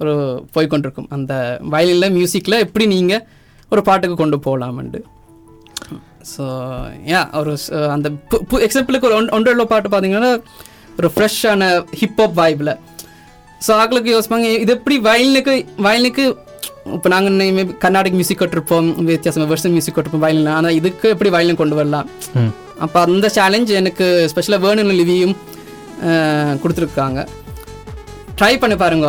ஒரு 0.01 0.13
போய்க்கொண்டிருக்கும். 0.55 1.09
அந்த 1.17 1.33
வயலில் 1.73 2.15
மியூசிக்கில் 2.17 2.63
எப்படி 2.65 2.87
நீங்கள் 2.95 3.23
ஒரு 3.71 3.81
பாட்டுக்கு 3.89 4.17
கொண்டு 4.23 4.39
போகலாம்ண்டு 4.47 5.01
ஸோ 6.33 6.43
யா 7.11 7.21
ஒரு 7.39 7.51
அந்த 7.95 8.07
எக்ஸாம்பிளுக்கு 8.67 9.07
ஒரு 9.09 9.15
ஒன் 9.19 9.33
ஒன்றரை 9.37 9.65
பாட்டு 9.71 9.89
பார்த்தீங்கன்னா 9.93 10.31
ஒரு 10.99 11.09
ஃப்ரெஷ்ஷான 11.15 11.69
ஹிப்ஹாப் 12.01 12.35
வைப்பில் 12.41 12.73
ஸோ 13.65 13.71
ஆக்களுக்கு 13.81 14.13
யோசிப்பாங்க 14.15 14.47
இது 14.63 14.73
எப்படி 14.77 14.95
வயலுக்கு 15.07 15.53
வயலுக்கு 15.87 16.25
இப்போ 16.95 17.09
நாங்கள் 17.13 17.71
கர்நாடிக் 17.83 18.17
மியூசிக் 18.17 18.41
கட்டிருப்போம் 18.41 18.89
வித்தியாசமாக 19.07 19.49
வெர்ஷன் 19.51 19.73
மியூசிக் 19.75 19.95
கட்டிருப்போம் 19.95 20.25
வயலின் 20.25 20.53
ஆனால் 20.57 20.77
இதுக்கு 20.79 21.07
எப்படி 21.15 21.29
வயலின் 21.35 21.59
கொண்டு 21.61 21.77
வரலாம். 21.79 22.07
அப்போ 22.85 22.97
அந்த 23.07 23.27
சேலஞ்ச் 23.37 23.71
எனக்கு 23.81 24.05
ஸ்பெஷலாக 24.31 24.63
வேர்னன் 24.65 24.97
லிவியும் 25.01 25.35
கொடுத்துருக்காங்க. 26.63 27.19
ட்ரை 28.39 28.53
பண்ணி 28.61 28.75
பாருங்க. 28.83 29.07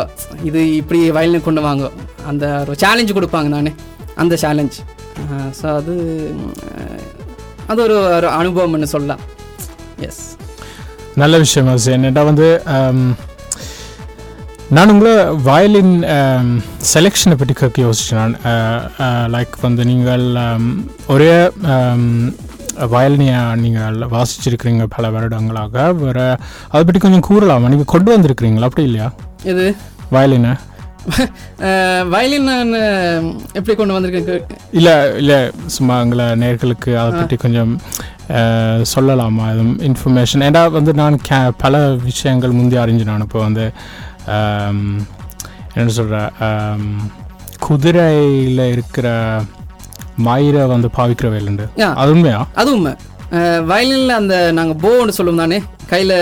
இது 0.49 0.61
இப்படி 0.81 1.01
வயலின் 1.17 1.47
கொண்டு 1.47 1.63
வாங்க. 1.69 1.85
அந்த 2.31 2.45
ஒரு 2.63 2.75
சேலஞ்சு 2.83 3.17
கொடுப்பாங்க 3.19 3.49
நானே. 3.57 3.73
அந்த 4.23 4.35
சேலஞ்ச் 4.45 4.79
ஸோ 5.59 5.67
அது 5.79 5.95
அது 7.71 7.81
ஒரு 7.87 7.97
ஒரு 8.17 8.29
அனுபவம்னு 8.41 8.91
சொல்லலாம். 8.95 9.23
எஸ் 10.09 10.23
நல்ல 11.23 11.35
விஷயம் 11.45 11.73
அது 11.73 12.29
வந்து 12.31 12.49
நான் 14.77 14.91
உங்களை 14.93 15.15
வயலின் 15.49 15.95
செலெக்ஷனை 16.93 17.37
பற்றி 17.39 17.55
கேட்க 17.61 17.79
யோசிச்சேன். 17.87 18.19
நான் 18.21 18.35
லைக் 19.35 19.55
வந்து 19.67 19.83
நீங்கள் 19.91 20.27
ஒரே 21.15 21.33
வயலினியை 22.95 23.39
நீங்கள் 23.65 24.09
வாசிச்சிருக்கிறீங்க 24.15 24.85
பல 24.97 25.11
வருடங்களாக. 25.15 25.77
வேற 26.03 26.19
அதை 26.73 26.83
பற்றி 26.85 27.01
கொஞ்சம் 27.05 27.27
கூறலாமா? 27.29 27.71
நீங்கள் 27.75 27.93
கொண்டு 27.95 28.11
வந்திருக்கிறீங்களா? 28.17 28.69
அப்படி 28.71 28.89
இல்லையா? 28.91 29.09
இது 29.53 29.67
வயலினை. 30.17 30.55
வயலின் 32.13 32.49
எப்படி 33.59 33.75
கொண்டு 33.77 33.95
வந்திருக்கேன் 33.97 34.43
இல்லை 34.79 34.95
இல்லை 35.21 35.39
சும்மா 35.77 35.95
எங்களை 36.05 36.27
நேர்களுக்கு 36.43 36.91
அதை 37.03 37.11
பற்றி 37.13 37.37
கொஞ்சம் 37.45 37.73
சொல்லலாமா? 38.93 39.45
எதுவும் 39.55 39.79
இன்ஃபர்மேஷன் 39.89 40.45
ஏன்னா 40.49 40.63
வந்து 40.79 40.95
நான் 41.01 41.17
கே 41.29 41.39
பல 41.65 41.81
விஷயங்கள் 42.09 42.57
முந்தி 42.59 42.79
அறிஞ்சு 42.83 43.07
நான் 43.11 43.25
இப்போ 43.27 43.41
வந்து 43.47 43.65
என்ன 45.79 45.89
சொல்கிற 45.99 46.19
குதிரையில் 47.67 48.63
இருக்கிற 48.75 49.07
மயிரை 50.27 50.63
வந்து 50.75 50.89
பாவிக்கிற 50.97 51.29
வேலுண்டு. 51.35 51.65
அது 52.01 52.11
உண்மையா? 52.15 52.41
அது 52.61 52.69
உண்மை. 52.77 52.93
வயலினில் 53.71 54.19
அந்த 54.21 54.35
நாங்கள் 54.59 54.79
போன்னு 54.85 55.17
சொல்லுவோம் 55.17 55.43
தானே? 55.43 55.59
கையில் 55.91 56.15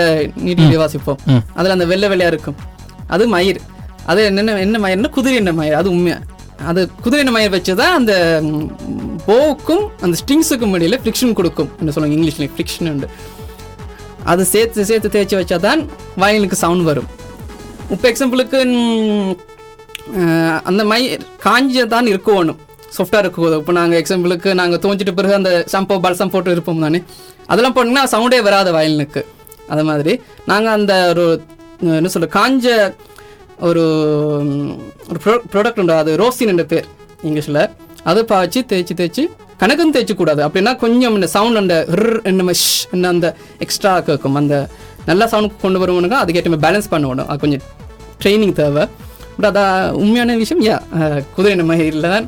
நீட்டி 0.45 0.77
வாசிப்போம். 0.81 1.19
அதில் 1.57 1.75
அந்த 1.75 1.85
வெள்ளை 1.91 2.07
வெள்ளையாக 2.11 2.33
இருக்கும். 2.33 2.57
அது 3.15 3.23
மயிர். 3.35 3.59
அது 4.11 4.19
என்னென்ன 4.29 4.57
என்ன 4.65 4.77
மயிர்னா 4.83 5.09
குதிரை 5.17 5.37
என்ன 5.43 5.53
மயிர். 5.59 5.77
அது 5.81 5.89
உண்மையா 5.95 6.17
அது 6.69 6.81
குதிரை 7.05 7.21
என்ன 7.23 7.33
மயிர் 7.35 7.55
வச்சு 7.55 7.73
தான் 7.81 7.95
அந்த 7.99 8.13
போவுக்கும் 9.27 9.83
அந்த 10.03 10.13
ஸ்ட்ரிங்ஸுக்கும் 10.21 10.75
இடையில 10.77 10.99
ஃப்ரிக்ஷன் 11.01 11.35
கொடுக்கும் 11.39 11.69
என்ன 11.79 11.91
சொல்லுவாங்க 11.95 12.17
இங்கிலீஷில். 12.17 12.53
ஃப்ரிக்ஷன் 12.55 12.91
உண்டு. 12.93 13.09
அது 14.31 14.43
சேர்த்து 14.53 14.87
சேர்த்து 14.89 15.13
தேய்ச்சி 15.15 15.35
வச்சா 15.39 15.57
தான் 15.67 15.81
வயலுக்கு 16.21 16.57
சவுண்ட் 16.63 16.87
வரும். 16.91 17.09
இப்போ 17.95 18.05
எக்ஸாம்பிளுக்கு 18.11 18.59
அந்த 20.69 20.81
மயிர் 20.91 21.25
காஞ்ச 21.45 21.85
தான் 21.95 22.09
இருக்கணும். 22.13 22.59
சாஃப்டாக 22.95 23.21
இருக்கும் 23.23 23.57
இப்போ 23.61 23.73
நாங்கள் 23.79 23.99
எக்ஸாம்பிளுக்கு 24.01 24.49
நாங்கள் 24.59 24.81
தோஞ்சிட்டு 24.83 25.13
பிறகு 25.19 25.33
அந்த 25.39 25.51
ஷாம்போ 25.71 25.95
பல்சம் 26.05 26.31
போட்டு 26.33 26.55
இருப்போம் 26.55 26.85
தானே? 26.85 26.99
அதெல்லாம் 27.51 27.75
போட்டிங்கன்னா 27.75 28.05
சவுண்டே 28.13 28.39
வராது 28.47 28.69
வயலுக்கு 28.77 29.21
அது 29.73 29.83
மாதிரி. 29.89 30.13
நாங்கள் 30.51 30.75
அந்த 30.77 30.93
ஒரு 31.13 31.25
என்ன 31.97 32.11
சொல்ல 32.13 32.27
காஞ்ச 32.37 32.67
ஒரு 33.67 33.83
ஒரு 35.11 35.19
ப்ராடக்ட் 35.53 35.81
உண்டு? 35.81 35.93
அது 36.03 36.11
ரோசின் 36.21 36.51
என்ற 36.53 36.65
பேர் 36.71 36.87
இங்கிலீஷில் 37.27 37.61
அதை 38.09 38.21
பாய்ச்சி 38.31 38.59
தேய்ச்சி 38.71 38.93
தேய்ச்சி 39.01 39.23
கணக்கும் 39.61 39.93
தேய்ச்சிக்கூடாது. 39.95 40.41
அப்படின்னா 40.47 40.71
கொஞ்சம் 40.83 41.15
இந்த 41.17 41.27
சவுண்ட் 41.35 41.61
அந்த 41.61 41.75
ஹிர் 41.93 42.11
என்ன 42.29 42.53
ஷ் 42.61 42.71
என்ன 42.95 43.09
அந்த 43.13 43.27
எக்ஸ்ட்ரா 43.65 43.93
கேட்கும் 44.07 44.37
அந்த 44.41 44.55
நல்ல 45.09 45.23
சவுண்ட் 45.33 45.61
கொண்டு 45.63 45.81
வருவனுங்க 45.83 46.17
அதுக்கேற்ற 46.23 46.49
மாதிரி 46.53 46.65
பேலன்ஸ் 46.67 46.91
பண்ணணும் 46.93 47.29
அது 47.31 47.41
கொஞ்சம் 47.43 47.63
ட்ரைனிங் 48.23 48.55
தேவை. 48.59 48.83
பட் 49.35 49.47
அதான் 49.49 49.73
உண்மையான 50.01 50.35
விஷயம். 50.43 50.61
யா 50.67 50.77
குதிரை 51.35 51.55
நம்ம 51.61 51.75
இல்லை 51.91 52.09
தான் 52.15 52.27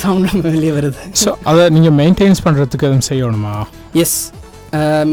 சவுண்ட் 0.00 0.44
வெளியே 0.46 0.72
வருது. 0.76 1.00
ஸோ 1.22 1.30
அதை 1.50 1.62
நீங்கள் 1.76 1.94
மெயின்டைன்ஸ் 2.00 2.42
பண்ணுறதுக்கு 2.46 2.86
எதுவும் 2.88 3.08
செய்யணுமா? 3.10 3.54
எஸ் 4.02 4.18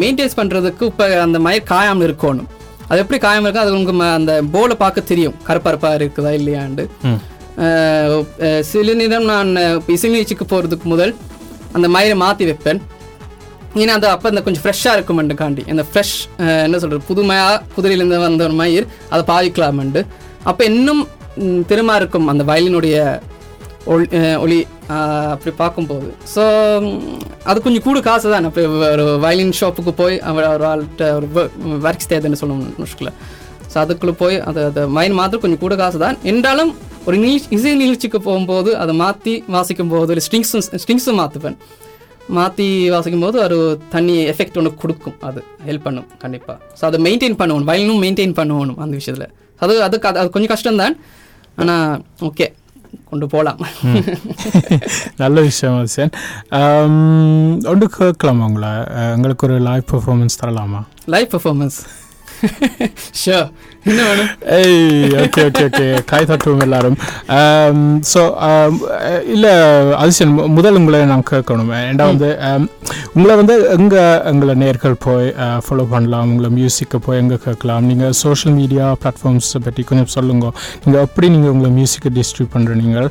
மெயின்டைன்ஸ் 0.02 0.38
பண்ணுறதுக்கு 0.40 0.84
இப்போ 0.92 1.06
அந்த 1.28 1.38
மயிர் 1.46 1.70
காயாமல் 1.74 2.06
இருக்கணும். 2.08 2.50
அது 2.90 3.02
எப்படி 3.04 3.20
காயாமல் 3.24 3.48
இருக்கும் 3.48 3.66
அது 3.66 3.78
உங்களுக்கு 3.78 4.18
அந்த 4.20 4.34
போலை 4.56 4.76
பார்க்க 4.84 5.10
தெரியும். 5.12 5.38
கருப்பருப்பாக 5.48 6.00
இருக்குதா 6.02 6.34
இல்லையாண்டு 6.42 6.86
சில 8.72 8.94
நேரம் 9.00 9.32
நான் 9.32 9.50
இசைநீச்சுக்கு 9.96 10.46
போகிறதுக்கு 10.52 10.88
முதல் 10.94 11.14
அந்த 11.78 11.88
மயிரை 11.96 12.16
மாற்றி 12.24 12.46
வைப்பேன். 12.50 12.82
ஏன்னா 13.82 13.96
அது 14.00 14.08
அப்போ 14.12 14.28
அந்த 14.32 14.42
கொஞ்சம் 14.46 14.64
ஃப்ரெஷ்ஷாக 14.66 14.98
இருக்குமெண்டுக்காண்டி 14.98 15.64
அந்த 15.72 15.84
ஃப்ரெஷ் 15.90 16.14
என்ன 16.68 16.78
சொல்கிறது 16.84 17.08
புதுமையாக 17.10 17.58
குதிரையிலேருந்து 17.76 18.20
வந்த 18.28 18.44
ஒரு 18.48 18.56
மயிர் 18.62 18.86
அதை 19.14 19.24
பாவிக்கலாமெண்டு 19.32 20.02
அப்போ 20.50 20.64
இன்னும் 20.72 21.02
திரும்ப 21.72 21.96
இருக்கும் 22.02 22.30
அந்த 22.34 22.44
வயலினுடைய 22.52 22.98
ஒளி 23.94 24.06
ஒளி 24.44 24.58
அப்படி 25.34 25.52
பார்க்கும்போது. 25.62 26.10
ஸோ 26.34 26.44
அது 27.50 27.58
கொஞ்சம் 27.66 27.86
கூட 27.88 28.00
காசு 28.08 28.28
தான் 28.34 28.48
அப்படி 28.50 28.66
ஒரு 28.94 29.06
வயலின் 29.26 29.56
ஷாப்புக்கு 29.60 29.94
போய் 30.02 30.16
அவர் 30.30 30.48
ஒரு 30.56 30.66
ஆள்கிட்ட 30.72 31.06
ஒரு 31.18 31.28
ஒர்க்ஸ் 31.88 32.12
தேவைன்னு 32.14 32.40
சொல்லணும் 32.42 32.76
முஷ்கில் 32.84 33.12
ஸோ 33.72 33.78
அதுக்குள்ளே 33.84 34.16
போய் 34.24 34.36
அது 34.50 34.60
அது 34.70 34.84
மைன் 34.98 35.18
மாத்திரம் 35.20 35.44
கொஞ்சம் 35.46 35.64
கூட 35.64 35.76
காசு 35.84 35.98
தான் 36.06 36.20
என்றாலும் 36.32 36.72
ஒரு 37.08 37.18
நீ 37.24 37.32
இசை 37.56 37.74
நிகழ்ச்சிக்கு 37.82 38.20
போகும்போது 38.28 38.70
அதை 38.84 38.94
மாற்றி 39.02 39.34
வாசிக்கும் 39.56 39.92
போது 39.96 40.14
ஒரு 40.16 40.24
ஸ்ட்ரிங்ஸும் 40.28 40.66
ஸ்ட்ரிங்ஸும் 40.84 41.20
மாற்றுவேன் 41.22 41.58
மாற்றி 42.38 42.66
வாசிக்கும் 42.94 43.26
போது 43.26 43.38
ஒரு 43.48 43.58
தண்ணி 43.94 44.16
எஃபெக்ட் 44.32 44.58
ஒன்று 44.60 44.72
கொடுக்கும். 44.82 45.18
அது 45.28 45.40
ஹெல்ப் 45.68 45.86
பண்ணும் 45.86 46.08
கண்டிப்பாக 46.24 46.58
ஸோ 46.80 46.84
அதை 46.90 46.98
மெயின்டைன் 47.06 47.38
பண்ணணும். 47.42 47.68
வயலினும் 47.70 48.02
மெயின்டைன் 48.04 48.34
பண்ணணும் 48.40 48.80
அந்த 48.86 48.94
விஷயத்தில். 49.00 49.30
அது 49.64 49.74
அதுக்கு 49.86 50.08
அது 50.10 50.20
அது 50.22 50.34
கொஞ்சம் 50.36 50.54
கஷ்டம்தான். 50.54 50.96
ஆனால் 51.62 52.02
ஓகே 52.30 52.48
கொண்டு 53.10 53.28
போகலாம் 53.28 53.60
நல்ல 55.16 55.42
விஷயம் 55.42 55.78
அது 55.80 56.10
ஒன்று 57.70 57.90
கேட்கலாமா 57.90 58.46
உங்களை? 58.46 58.70
எங்களுக்கு 59.14 59.48
ஒரு 59.48 59.60
லைவ் 59.60 59.84
பெர்ஃபார்மன்ஸ் 59.92 60.40
தரலாமா? 60.44 60.82
லைவ் 61.06 61.28
பர்ஃபார்மன்ஸ் 61.28 61.78
ஷியோர் 63.22 63.48
ஏய் 63.48 63.50
ஓகே 63.86 65.42
ஓகே 65.48 65.64
ஓகே 65.68 66.04
கை 66.06 66.24
தட்டுவோம் 66.24 66.62
எல்லாரும். 66.62 66.98
ஸோ 68.14 68.22
இல்லை 69.26 69.52
அதிசயம் 69.96 70.40
மு- 70.40 70.48
முதல் 70.48 70.76
உங்களை 70.76 71.06
நான் 71.06 71.24
கேட்கணும். 71.32 71.72
ஏன்டா 71.82 72.06
வந்து 72.12 72.38
um, 72.42 72.70
உங்களை 73.14 73.36
வந்து 73.36 73.70
எங்கே 73.70 74.24
எங்களை 74.24 74.54
நேர்கள் 74.56 74.96
போய் 75.00 75.34
ஃபாலோ 75.38 75.86
பண்ணலாம்? 75.90 76.30
உங்களை 76.32 76.50
மியூசிக்கை 76.58 77.00
போய் 77.06 77.18
எங்கே 77.18 77.38
கேட்கலாம்? 77.44 77.86
நீங்கள் 77.86 78.12
சோஷியல் 78.12 78.58
மீடியா 78.58 78.96
பிளாட்ஃபார்ம்ஸை 79.04 79.62
பற்றி 79.64 79.84
கொஞ்சம் 79.84 80.14
சொல்லுங்க. 80.18 80.52
நீங்கள் 80.86 81.02
எப்படி 81.02 81.30
நீங்கள் 81.30 81.50
உங்களை 81.50 81.72
மியூசிக்கை 81.82 82.20
டிஸ்ட்ரிபியூட் 82.20 82.54
பண்ணுற 82.54 82.76
நீங்கள் 82.84 83.10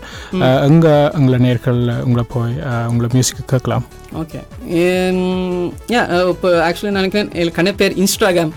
எங்கே 0.70 0.94
எங்களை 1.12 1.50
நேர்கள் 1.50 2.02
உங்களை 2.02 2.26
போய் 2.28 2.52
uh, 2.70 2.86
உங்களை 2.86 3.10
மியூசிக்கை 3.12 3.44
கேட்கலாம்? 3.46 3.86
ஓகே 4.14 4.40
இப்போ 6.28 6.48
ஆக்சுவலி 6.70 6.90
நினைக்கிறேன் 6.90 7.30
எனக்கு 7.32 7.52
கண்ண 7.52 7.72
பேர் 7.72 7.98
இன்ஸ்டாகிராம் 7.98 8.52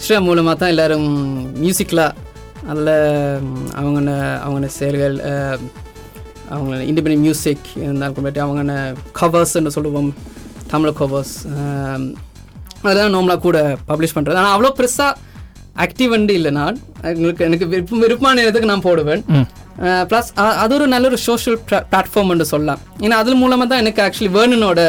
இன்ஸ்டாகிராம் 0.00 0.28
மூலமாக 0.28 0.54
தான் 0.60 0.70
எல்லோரும் 0.72 1.08
மியூசிக்கில் 1.62 2.00
அதில் 2.70 2.92
அவங்க 3.80 3.98
அவங்க 4.44 4.68
செயல்கள் 4.76 5.16
அவங்க 6.54 6.76
இண்டிபெண்ட் 6.90 7.22
மியூசிக் 7.24 7.66
இருந்தாலும் 7.82 8.16
கூட 8.18 8.30
அவங்க 8.44 8.76
கவர்ஸ்ன்னு 9.20 9.72
சொல்லுவோம் 9.74 10.08
தமிழ் 10.72 10.96
கவர்ஸ் 11.00 11.34
அதெல்லாம் 12.84 13.14
நார்மலாக 13.16 13.40
கூட 13.48 13.58
பப்ளிஷ் 13.90 14.16
பண்ணுறது 14.16 14.40
ஆனால் 14.42 14.54
அவ்வளோ 14.54 14.72
பெருசாக 14.78 15.12
ஆக்டிவ் 15.84 16.10
வண்டி 16.14 16.34
இல்லை 16.38 16.52
நான். 16.60 16.78
எங்களுக்கு 17.12 17.46
எனக்கு 17.48 17.68
விருப்பம் 17.74 18.02
விருப்பமான 18.04 18.38
நேரத்துக்கு 18.40 18.72
நான் 18.72 18.86
போடுவேன். 18.88 19.22
ப்ளஸ் 20.10 20.30
அது 20.62 20.74
ஒரு 20.78 20.88
நல்ல 20.94 21.12
ஒரு 21.12 21.20
சோஷியல் 21.28 21.60
பிளாட்ஃபார்ம்னு 21.92 22.50
சொல்லலாம். 22.54 22.82
ஏன்னா 23.04 23.18
அது 23.22 23.40
மூலமாக 23.42 23.68
தான் 23.72 23.82
எனக்கு 23.84 24.02
ஆக்சுவலி 24.06 24.32
வேர்னனோட 24.38 24.80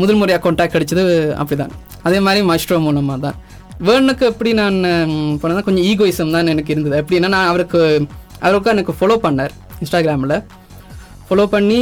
முதல் 0.00 0.18
முறையாக 0.20 0.42
கான்டாக்ட் 0.44 0.74
கிடைச்சது 0.74 1.02
அப்படி 1.40 1.56
தான் 1.62 1.74
அதே 2.08 2.18
மாதிரி 2.26 2.40
மஸ்ட்ரோ 2.50 2.78
மூலமாக 2.86 3.18
தான் 3.26 3.38
வேர்னுக்கு 3.86 4.24
எப்படி 4.32 4.50
நான் 4.60 4.76
போனதான் 5.40 5.66
கொஞ்சம் 5.68 5.86
ஈகோயிசம் 5.90 6.34
தான் 6.34 6.50
எனக்கு 6.52 6.72
இருந்தது. 6.74 6.96
எப்படின்னா 7.02 7.30
நான் 7.36 7.50
அவருக்கு 7.52 7.80
அவருக்கு 8.46 8.72
எனக்கு 8.74 8.94
ஃபாலோ 8.98 9.16
பண்ணார் 9.24 9.52
இன்ஸ்டாகிராமில் 9.82 10.36
ஃபாலோ 11.28 11.44
பண்ணி 11.54 11.80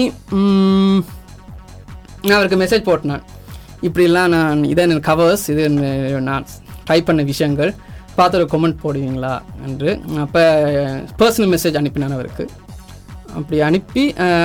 நான் 2.26 2.36
அவருக்கு 2.38 2.58
மெசேஜ் 2.64 2.88
போட்டேன் 2.88 3.22
இப்படிலாம் 3.86 4.32
நான் 4.36 4.60
இதை 4.72 4.82
எனக்கு 4.86 5.08
கவர்ஸ் 5.10 5.44
இது 5.52 5.62
நான் 6.28 6.46
ட்ரை 6.86 6.98
பண்ண 7.08 7.20
விஷயங்கள். 7.30 7.72
பார்த்து 8.18 8.38
ஒரு 8.40 8.46
கமெண்ட் 8.52 8.82
போடுவீங்களா? 8.82 9.34
என்று. 9.66 9.90
அப்போ 10.24 10.42
பர்சனல் 11.20 11.52
மெசேஜ் 11.54 11.78
அனுப்பினான் 11.80 12.16
அவருக்கு. 12.16 12.44
அப்படி 13.38 13.58
அனுப்பி 13.68 14.02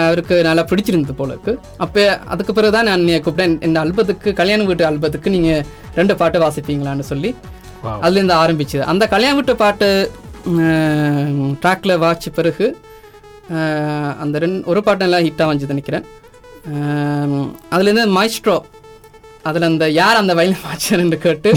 அவருக்கு 0.08 0.36
நல்லா 0.48 0.64
பிடிச்சிருந்தது 0.70 1.16
போல 1.20 1.36
இருக்கு 1.36 1.54
அப்போ 1.86 2.04
அதுக்கு 2.34 2.56
பிறகு 2.58 2.76
தான் 2.76 2.88
நான் 2.90 3.06
கூப்பிட்டேன் 3.26 3.56
இந்த 3.68 3.78
ஆல்பத்துக்கு 3.84 4.32
கல்யாண 4.40 4.68
வீட்டு 4.70 4.88
ஆல்பத்துக்கு 4.90 5.36
நீங்கள் 5.36 5.64
ரெண்டு 6.00 6.16
பாட்டு 6.22 6.44
வாசிப்பீங்களான்னு 6.46 7.06
சொல்லி. 7.12 7.32
அதுலேருந்து 8.04 8.36
ஆரம்பிச்சது. 8.44 8.84
அந்த 8.92 9.04
கல்யாண 9.14 9.34
வீட்டு 9.40 9.56
பாட்டு 9.64 9.88
ட்ராக்ல 11.64 11.94
வாட்ச 12.04 12.32
பிறகு 12.40 12.68
அந்த 14.24 14.36
ரெண்டு 14.44 14.62
ஒரு 14.72 14.82
பாட்டு 14.86 15.06
நல்லா 15.06 15.20
ஹிட்டாக 15.28 15.50
வந்துச்சு 15.50 15.76
நினைக்கிறேன். 15.76 16.06
அதுலேருந்து 17.76 18.06
மைஸ்ட்ரோ 18.18 18.56
அதில் 19.48 19.68
அந்த 19.70 19.86
யார் 19.98 20.20
அந்த 20.22 20.34
வயலின் 20.40 20.64
வாட்சர்ன்னு 20.66 21.18
கேட்டு 21.26 21.50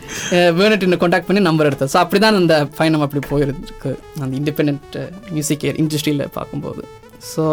வேணுட்டு 0.58 1.00
காண்டாக்ட் 1.02 1.28
பண்ணி 1.28 1.42
நம்பர் 1.48 1.68
எடுத்தது 1.70 1.92
ஸோ 1.94 1.98
அப்படி 2.02 2.20
தான் 2.24 2.40
அந்த 2.42 2.54
பயணம் 2.78 3.04
அப்படி 3.06 3.22
போயிருக்கு. 3.32 3.92
அந்த 4.22 4.32
இண்டிபெண்ட் 4.40 4.96
மியூசிக் 5.36 5.66
இண்டஸ்ட்ரியில் 5.82 6.24
பார்க்கும்போது. 6.38 6.84
ஸோ 7.32 7.44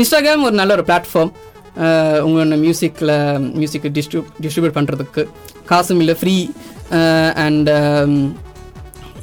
இன்ஸ்டாகிராம் 0.00 0.46
ஒரு 0.48 0.56
நல்ல 0.60 0.72
ஒரு 0.78 0.86
பிளாட்ஃபார்ம் 0.90 1.32
உங்களோட 2.26 2.56
மியூசிக்கில் 2.64 3.14
மியூசிக்கை 3.60 3.90
டிஸ்ட்ரிப் 3.96 4.30
டிஸ்ட்ரிபியூட் 4.44 4.76
பண்ணுறதுக்கு 4.78 5.22
காசும் 5.70 6.00
இல்லை 6.04 6.16
ஃப்ரீ 6.20 6.36
அண்ட் 7.44 7.70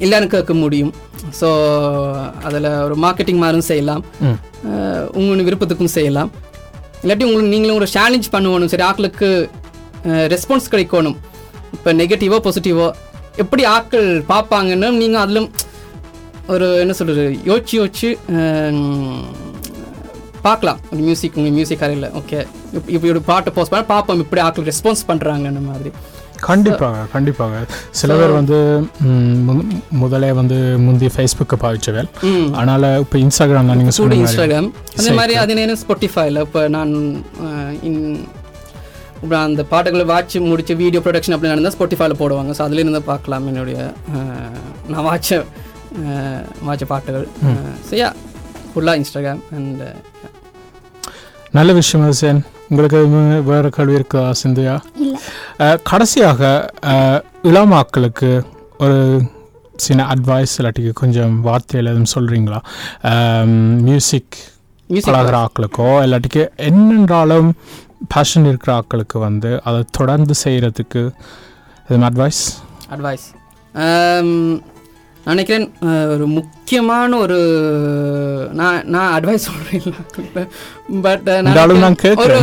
எல்லாரும் 0.04 0.32
கேட்க 0.34 0.54
முடியும். 0.62 0.92
ஸோ 1.40 1.48
அதில் 2.46 2.68
ஒரு 2.86 2.96
மார்க்கெட்டிங் 3.04 3.40
மாதிரியும் 3.42 3.70
செய்யலாம். 3.70 4.02
உங்களோட 5.18 5.44
விருப்பத்துக்கும் 5.48 5.96
செய்யலாம். 5.98 6.30
இல்லாட்டி 7.02 7.26
உங்களுக்கு 7.28 7.54
நீங்களும் 7.54 7.78
ஒரு 7.80 7.88
சேலஞ்ச் 7.96 8.28
பண்ணுவணும் 8.34 8.72
சரி 8.72 8.86
ஆட்களுக்கு 8.88 9.28
ரெஸ்பான்ஸ் 10.34 10.70
கிடைக்கணும். 10.72 11.16
இப்போ 11.76 11.92
நெகட்டிவோ 12.00 12.38
பாசிட்டிவோ 12.46 12.88
எப்படி 13.42 13.62
ஆட்கள் 13.76 14.08
பார்ப்பாங்கன்னு 14.32 14.90
நீங்கள் 15.02 15.22
அதிலும் 15.24 15.48
ஒரு 16.54 16.66
என்ன 16.82 16.92
சொல்கிறது 16.98 17.24
யோசிச்சு 17.50 17.74
யோசிச்சு 17.80 18.10
பார்க்கலாம். 20.46 20.80
ஒரு 20.90 21.00
மியூசிக் 21.06 21.36
உங்கள் 21.38 21.54
மியூசிக் 21.56 21.82
அறையில். 21.86 22.08
ஓகே 22.20 22.38
இப்படி 22.94 23.08
ஒரு 23.14 23.22
பாட்டை 23.30 23.50
போஸ்ட் 23.56 23.72
பண்ண 23.72 23.86
பார்ப்போம். 23.94 24.20
இப்படி 24.24 24.42
ஆட்கள் 24.46 24.68
ரெஸ்பான்ஸ் 24.70 25.02
பண்ணுறாங்கன்னு 25.10 25.62
மாதிரி. 25.70 25.90
கண்டிப்பாக 26.46 27.04
கண்டிப்பாக 27.12 27.60
சில 28.00 28.14
பேர் 28.20 28.32
வந்து 28.38 28.58
முதலே 30.02 30.30
வந்து 30.38 30.56
முந்தி 30.86 31.08
ஃபேஸ்புக்கை 31.14 31.56
பாவிச்சவேல் 31.64 32.10
அதனால் 32.56 32.86
இப்போ 33.04 33.18
இன்ஸ்டாகிராம் 33.24 33.70
நீங்கள் 33.72 33.96
மாதிரி. 33.98 34.18
இன்ஸ்டாகிராம் 34.24 34.68
அதே. 34.98 35.14
மாதிரி 35.20 35.36
அது 35.42 35.58
நேரம் 35.60 35.80
ஸ்பாட்டிஃபைல 35.82 36.44
இப்போ 36.46 36.62
நான் 36.76 36.92
இப்போ 39.22 39.36
அந்த 39.44 39.62
பாட்டுகளை 39.72 40.04
வாட்ச் 40.12 40.34
முடிச்சு 40.48 40.74
வீடியோ 40.82 41.00
ப்ரொடக்ஷன் 41.04 41.34
அப்படி 41.36 41.52
நடந்தால் 41.52 41.74
ஸ்பாட்டிஃபைல 41.76 42.16
போடுவாங்க. 42.22 42.50
ஸோ 42.58 42.62
அதுலேருந்து 42.66 43.02
பார்க்கலாம் 43.12 43.46
என்னுடைய 43.52 43.78
நான் 44.92 45.06
வாட்ச 45.08 45.30
வாட்ச 46.68 46.84
பாட்டுகள். 46.92 47.26
சரியா 47.88 48.08
ஃபுல்லாக 48.72 49.00
இன்ஸ்டாகிராம் 49.00 49.42
அண்ட் 49.56 49.82
நல்ல 51.58 51.72
விஷயம் 51.80 52.04
ஹுசேன் 52.06 52.40
உங்களுக்கு 52.68 52.98
வேற 53.44 53.68
கேள்வி 53.68 53.94
இருக்கா 53.94 54.22
சிந்தியா? 54.40 54.74
கடைசியாக 55.82 56.40
இளமாக்களுக்கு 57.42 58.30
ஒரு 58.78 58.98
சின்ன 59.76 60.06
அட்வைஸ் 60.14 60.54
இல்லாட்டிக்கு 60.58 60.92
கொஞ்சம் 60.94 61.34
வார்த்தையில் 61.44 61.90
எதுவும் 61.90 62.12
சொல்கிறீங்களா 62.14 62.60
மியூசிக் 63.84 64.36
மியூசிக் 64.90 65.10
பழகிற 65.10 65.36
ஆக்களுக்கோ 65.42 65.88
இல்லாட்டிக்கு 66.04 66.42
என்னென்றாலும் 66.68 67.50
பேஷன் 68.08 68.44
இருக்கிற 68.44 68.72
ஆக்களுக்கு 68.78 69.18
வந்து 69.18 69.50
அதை 69.64 69.80
தொடர்ந்து 69.90 70.34
செய்கிறதுக்கு 70.44 71.02
எதுவும் 71.88 72.08
அட்வைஸ் 72.10 72.42
அட்வைஸ் 72.90 73.26
நான் 75.26 75.34
நினைக்கிறேன் 75.34 75.64
ஒரு 76.14 76.24
முக்கியமான 76.38 77.16
ஒரு 77.24 77.38
நான் 78.58 78.84
நான் 78.94 79.14
அட்வைஸ் 79.14 79.46
சொல்கிறேன் 79.48 79.96
பட் 81.06 81.28
நான் 81.46 81.56
ஒரு 82.24 82.36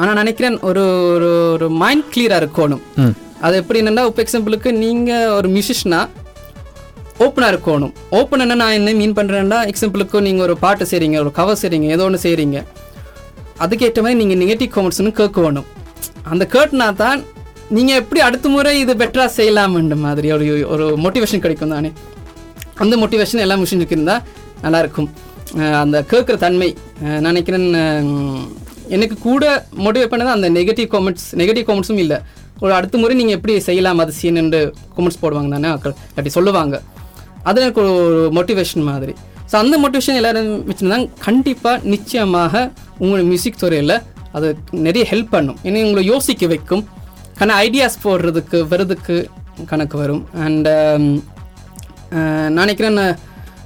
ஆனால் 0.00 0.18
நினைக்கிறேன் 0.20 0.56
ஒரு 0.68 0.82
ஒரு 1.12 1.28
ஒரு 1.52 1.66
மைண்ட் 1.82 2.08
கிளியராக 2.14 2.42
இருக்கணும். 2.42 2.82
அது 3.44 3.54
எப்படி 3.60 3.80
என்னன்னா 3.82 4.06
இப்போ 4.08 4.22
எக்ஸாம்பிளுக்கு 4.24 4.72
நீங்கள் 4.82 5.32
ஒரு 5.36 5.48
மியூசிஷனா 5.54 6.00
ஓப்பனாக 7.24 7.52
இருக்கணும். 7.54 7.94
ஓப்பன் 8.18 8.42
என்ன 8.44 8.58
நான் 8.62 8.76
என்ன 8.78 8.96
மீன் 9.02 9.16
பண்ணுறேன்னா 9.18 9.60
எக்ஸாம்பிளுக்கு 9.70 10.24
நீங்கள் 10.26 10.46
ஒரு 10.48 10.56
பாட்டு 10.64 10.90
செய்கிறீங்க 10.90 11.18
ஒரு 11.24 11.32
கவர் 11.38 11.60
செய்கிறீங்க 11.62 11.88
ஏதோ 11.96 12.06
ஒன்று 12.08 12.24
செய்கிறீங்க 12.26 12.58
அதுக்கேற்ற 13.64 14.00
மாதிரி 14.04 14.20
நீங்கள் 14.22 14.40
நெகட்டிவ் 14.42 14.74
காமெண்ட்ஸ்னு 14.74 15.12
கேட்கணும். 15.22 15.68
அந்த 16.32 16.44
கேட்டுனா 16.56 16.88
தான் 17.04 17.20
நீங்கள் 17.74 17.98
எப்படி 18.00 18.20
அடுத்த 18.24 18.48
முறை 18.54 18.72
இது 18.80 18.92
பெட்டராக 19.00 19.30
செய்யலாம்ன்ற 19.36 19.96
மாதிரி 20.04 20.28
ஒரு 20.34 20.44
ஒரு 20.74 20.84
மோட்டிவேஷன் 21.04 21.42
கிடைக்கும் 21.44 21.72
தானே? 21.74 21.90
அந்த 22.82 22.94
மோட்டிவேஷன் 23.00 23.42
எல்லா 23.44 23.56
மிஷினுக்கு 23.62 23.96
இருந்தால் 23.96 24.22
நல்லாயிருக்கும் 24.64 25.08
அந்த 25.80 25.96
கேட்குற 26.12 26.36
தன்மை 26.44 26.68
நினைக்கிறேன் 27.26 27.66
எனக்கு 28.96 29.16
கூட 29.26 29.44
மோட்டிவேட் 29.84 30.12
பண்ணது 30.12 30.32
அந்த 30.36 30.48
நெகட்டிவ் 30.58 30.88
காமெண்ட்ஸ் 30.94 31.28
நெகட்டிவ் 31.40 31.66
காமெண்ட்ஸும் 31.68 32.02
இல்லை. 32.04 32.18
ஒரு 32.64 32.72
அடுத்த 32.78 32.98
முறை 33.02 33.14
நீங்கள் 33.20 33.36
எப்படி 33.38 33.54
செய்யலாம் 33.68 34.02
அது 34.04 34.12
சீனுன்னு 34.20 34.60
கமெண்ட்ஸ் 34.96 35.22
போடுவாங்க 35.22 35.50
தானே 35.56 35.70
மக்கள் 35.76 35.94
அப்படி 36.16 36.32
சொல்லுவாங்க. 36.38 36.76
அது 37.48 37.60
எனக்கு 37.64 37.82
ஒரு 37.84 38.20
மோட்டிவேஷன் 38.38 38.88
மாதிரி. 38.90 39.14
ஸோ 39.50 39.54
அந்த 39.62 39.76
மோட்டிவேஷன் 39.84 40.18
எல்லோரும் 40.20 40.52
வச்சுருந்தாங்க 40.68 41.08
கண்டிப்பாக 41.26 41.78
நிச்சயமாக 41.94 42.70
உங்கள் 43.04 43.26
மியூசிக் 43.30 43.62
துறையில் 43.64 43.96
அது 44.36 44.48
நிறைய 44.86 45.04
ஹெல்ப் 45.12 45.34
பண்ணும். 45.34 45.58
ஏன்னா 45.66 45.82
உங்களை 45.88 46.04
யோசிக்க 46.14 46.46
வைக்கும். 46.54 46.84
கண 47.36 47.50
ஐடியாஸ் 47.64 48.02
போடுறதுக்கு 48.04 48.58
வருதுக்கு 48.70 49.16
கணக்கு 49.66 49.96
வரும். 49.98 50.22
அண்ட் 50.44 50.68
நான் 52.48 52.60
நினைக்கிறேன் 52.60 53.00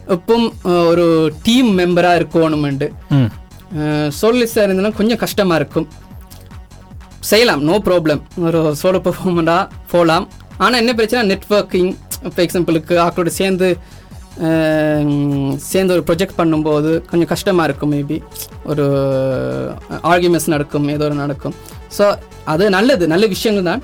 எப்பவும் 0.09 0.49
அஹ், 0.65 0.87
ஒரு 0.91 1.05
டீம் 1.43 1.71
மெம்பராக 1.79 2.19
இருக்கணுமெண்டு 2.21 2.87
சோலிஸ்டாக 4.19 4.65
இருந்ததுன்னா 4.65 4.93
கொஞ்சம் 4.95 5.19
கஷ்டமாக 5.19 5.61
இருக்கும். 5.61 5.89
செய்யலாம் 7.23 7.63
நோ 7.63 7.75
ப்ராப்ளம் 7.87 8.21
ஒரு 8.47 8.61
சோலோ 8.81 9.01
பெர்ஃபார்மராக 9.01 9.63
போகலாம் 9.91 10.27
ஆனால் 10.59 10.81
என்ன 10.81 10.93
பிரச்சனை 10.95 11.23
நெட்ஒர்க்கிங் 11.31 11.91
இப்போ 12.25 12.41
எக்ஸாம்பிளுக்கு 12.43 12.95
ஆக்களோட 12.99 13.33
சேர்ந்து 13.35 13.69
அஹ், 14.47 15.11
சேர்ந்து 15.65 15.95
ஒரு 15.97 16.05
ப்ரொஜெக்ட் 16.09 16.39
பண்ணும்போது 16.39 16.91
கொஞ்சம் 17.07 17.29
கஷ்டமாக 17.29 17.69
இருக்கும் 17.69 17.93
மேபி 17.93 18.17
ஒரு 18.65 18.85
ஆர்கியூமெண்ட்ஸ் 20.11 20.49
நடக்கும் 20.49 20.89
ஏதோ 20.89 21.05
ஒரு 21.05 21.17
நடக்கும். 21.17 21.57
ஸோ 21.97 22.05
அது 22.53 22.65
நல்லது 22.77 23.05
நல்ல 23.13 23.25
விஷயங்கள் 23.35 23.69
தான். 23.71 23.83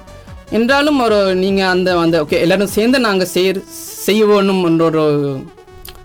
என்றாலும் 0.57 0.99
ஒரு 1.05 1.19
நீங்கள் 1.42 1.71
அந்த 1.75 1.88
அந்த 2.05 2.16
ஓகே 2.25 2.40
எல்லோரும் 2.45 2.75
சேர்ந்து 2.77 2.99
நாங்கள் 3.07 3.31
செய் 3.35 3.51
செய்யணும்ன்ற 4.07 4.85
ஒரு 4.90 5.05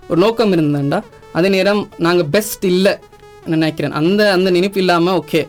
ஒரு 0.09 0.19
நோக்கம் 0.25 0.53
இருந்தேன்டா 0.55 0.99
அதே 1.37 1.49
நேரம் 1.57 1.81
நாங்கள் 2.05 2.29
பெஸ்ட் 2.35 2.65
இல்லை 2.73 2.93
நினைக்கிறேன். 3.53 3.93
அந்த 3.99 4.21
அந்த 4.37 4.49
நினைப்பு 4.57 4.79
இல்லாமல் 4.83 5.17
ஓகே 5.21 5.41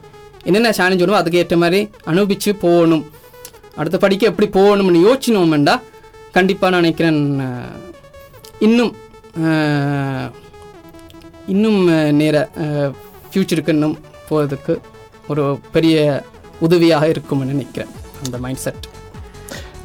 என்னென்ன 0.48 0.72
சேலஞ்ச் 0.78 1.04
வரும் 1.04 1.20
அதுக்கு 1.20 1.40
ஏற்ற 1.42 1.56
மாதிரி 1.62 1.80
அனுபவிச்சு 2.10 2.50
போகணும். 2.66 3.04
அடுத்த 3.80 3.96
படிக்க 4.04 4.30
எப்படி 4.30 4.48
போகணும்னு 4.58 5.06
யோசிச்சினோம்டா 5.06 5.74
கண்டிப்பாக 6.36 6.70
நான் 6.72 6.82
நினைக்கிறேன் 6.84 7.20
இன்னும் 8.66 8.92
இன்னும் 11.52 11.80
நேர 12.20 12.36
ஃப்யூச்சருக்கு 13.30 13.74
இன்னும் 13.76 13.96
போகிறதுக்கு 14.28 14.74
ஒரு 15.32 15.44
பெரிய 15.74 15.96
உதவியாக 16.66 17.04
இருக்கும்னு 17.12 17.52
நினைக்கிறேன். 17.52 17.92
அந்த 18.24 18.36
மைண்ட் 18.44 18.62
செட் 18.64 18.84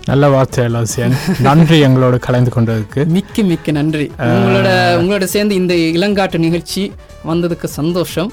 நல்ல 0.09 0.25
வார்த்தை 0.33 0.65
ஹுசேன் 0.73 1.15
நன்றி 1.47 1.77
எங்களோட 1.85 2.15
கலந்து 2.25 2.51
கொண்டதுக்கு. 2.55 3.01
மிக்க 3.15 3.43
மிக்க 3.51 3.71
நன்றி. 3.77 4.05
உங்களோட 4.27 4.69
உங்களோட 4.99 5.25
சேர்ந்து 5.33 5.55
இந்த 5.61 5.73
இளங்காட்டு 5.97 6.37
நிகழ்ச்சி 6.45 6.83
வந்ததுக்கு 7.31 7.69
சந்தோஷம். 7.79 8.29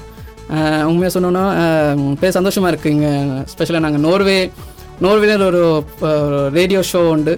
உண்மையாக 0.89 1.11
சொன்னோன்னா 1.15 1.43
பேர் 2.21 2.37
சந்தோஷமாக 2.37 2.71
இருக்குங்க 2.73 3.09
ஸ்பெஷலாக 3.51 3.83
நாங்கள் 3.85 4.03
நோர்வே 4.07 4.39
நோர்வேல 5.05 5.45
ஒரு 5.51 5.61
ரேடியோ 6.57 6.81
ஷோ 6.91 7.01
உண்டு. 7.13 7.33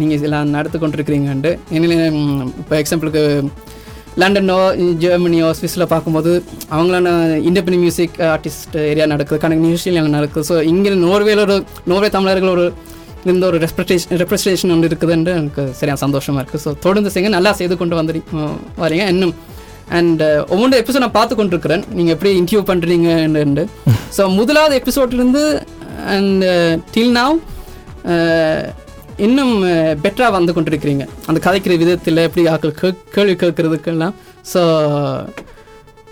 நீங்கள் 0.00 0.16
இதெல்லாம் 0.18 0.54
நடத்து 0.56 0.78
கொண்டிருக்கிறீங்கண்டு. 0.78 1.50
என்ன 1.76 2.10
இப்போ 2.62 2.74
எக்ஸாம்பிளுக்கு 2.82 3.24
லண்டனோ 4.22 4.58
ஜெர்மனியோ 5.02 5.46
ஸ்விஸில் 5.58 5.90
பார்க்கும்போது 5.92 6.32
அவங்களான 6.74 7.08
இண்டிபெண்ட் 7.48 7.80
மியூசிக் 7.84 8.16
ஆர்டிஸ்ட் 8.32 8.76
ஏரியா 8.90 9.06
நடக்குது. 9.12 9.40
கணக்கு 9.44 9.66
நிகழ்ச்சியில் 9.66 10.16
நடக்குது. 10.18 10.46
ஸோ 10.50 10.56
இங்கே 10.72 10.92
நோர்வேல 11.06 11.42
ஒரு 11.46 11.56
நோர்வே 11.92 12.10
தமிழர்கள் 12.16 12.52
ஒரு 12.56 12.66
இந்த 13.32 13.44
ஒரு 13.50 13.58
ரெப்ரஸேஷன் 13.64 14.18
ரெப்ரஸேஷன் 14.22 14.72
ஒன்று 14.74 14.88
இருக்குதுன்னு 14.90 15.32
எனக்கு 15.40 15.62
சரியான 15.78 16.00
சந்தோஷமாக 16.04 16.42
இருக்குது 16.42 16.64
ஸோ 16.66 16.72
தொடர்ந்து 16.86 17.12
செய்யுங்க 17.12 17.32
நல்லா 17.36 17.52
செய்து 17.60 17.74
கொண்டு 17.82 17.98
வந்துரு 18.00 18.20
வரீங்க. 18.84 19.06
இன்னும் 19.14 19.34
அண்ட் 19.98 20.22
ஒவ்வொன்றும் 20.52 20.80
எபிசோட் 20.82 21.04
நான் 21.04 21.18
பார்த்து 21.18 21.34
கொண்டிருக்கிறேன். 21.38 21.84
நீங்கள் 21.96 22.14
எப்படி 22.16 22.32
இன்டர்வியூ 22.40 22.62
பண்ணுறீங்கன்னு 22.70 23.66
ஸோ 24.18 24.22
முதலாவது 24.38 24.76
எபிசோட்லேருந்து 24.82 25.44
அண்ட் 26.14 26.44
டில் 26.94 27.14
நாவ் 27.20 27.36
இன்னும் 29.26 29.54
பெட்டராக 30.04 30.32
வந்து 30.36 30.52
கொண்டிருக்கிறீங்க. 30.54 31.04
அந்த 31.28 31.38
கதைக்கிற 31.46 31.74
விதத்தில் 31.82 32.24
எப்படி 32.26 32.44
ஆக்கள் 32.52 32.72
கே 32.80 32.88
கேள்வி 33.14 33.34
கேட்குறதுக்கெல்லாம். 33.42 34.14
So 34.52 34.62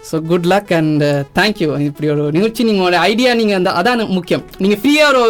so 0.08 0.16
good 0.30 0.46
luck 0.52 0.70
and 0.78 1.04
thank you 1.38 1.68
இப்படி 1.88 2.08
ஒரு 2.14 2.22
நிகழ்ச்சி 2.36 2.62
நீங்களோட 2.68 2.96
ஐடியா 3.10 3.30
நீங்கள் 3.40 3.58
அந்த 3.58 3.70
அதான் 3.80 4.02
முக்கியம். 4.16 4.42
நீங்கள் 4.62 4.80
ஃப்ரீயாக 4.82 5.10
ஒரு 5.10 5.20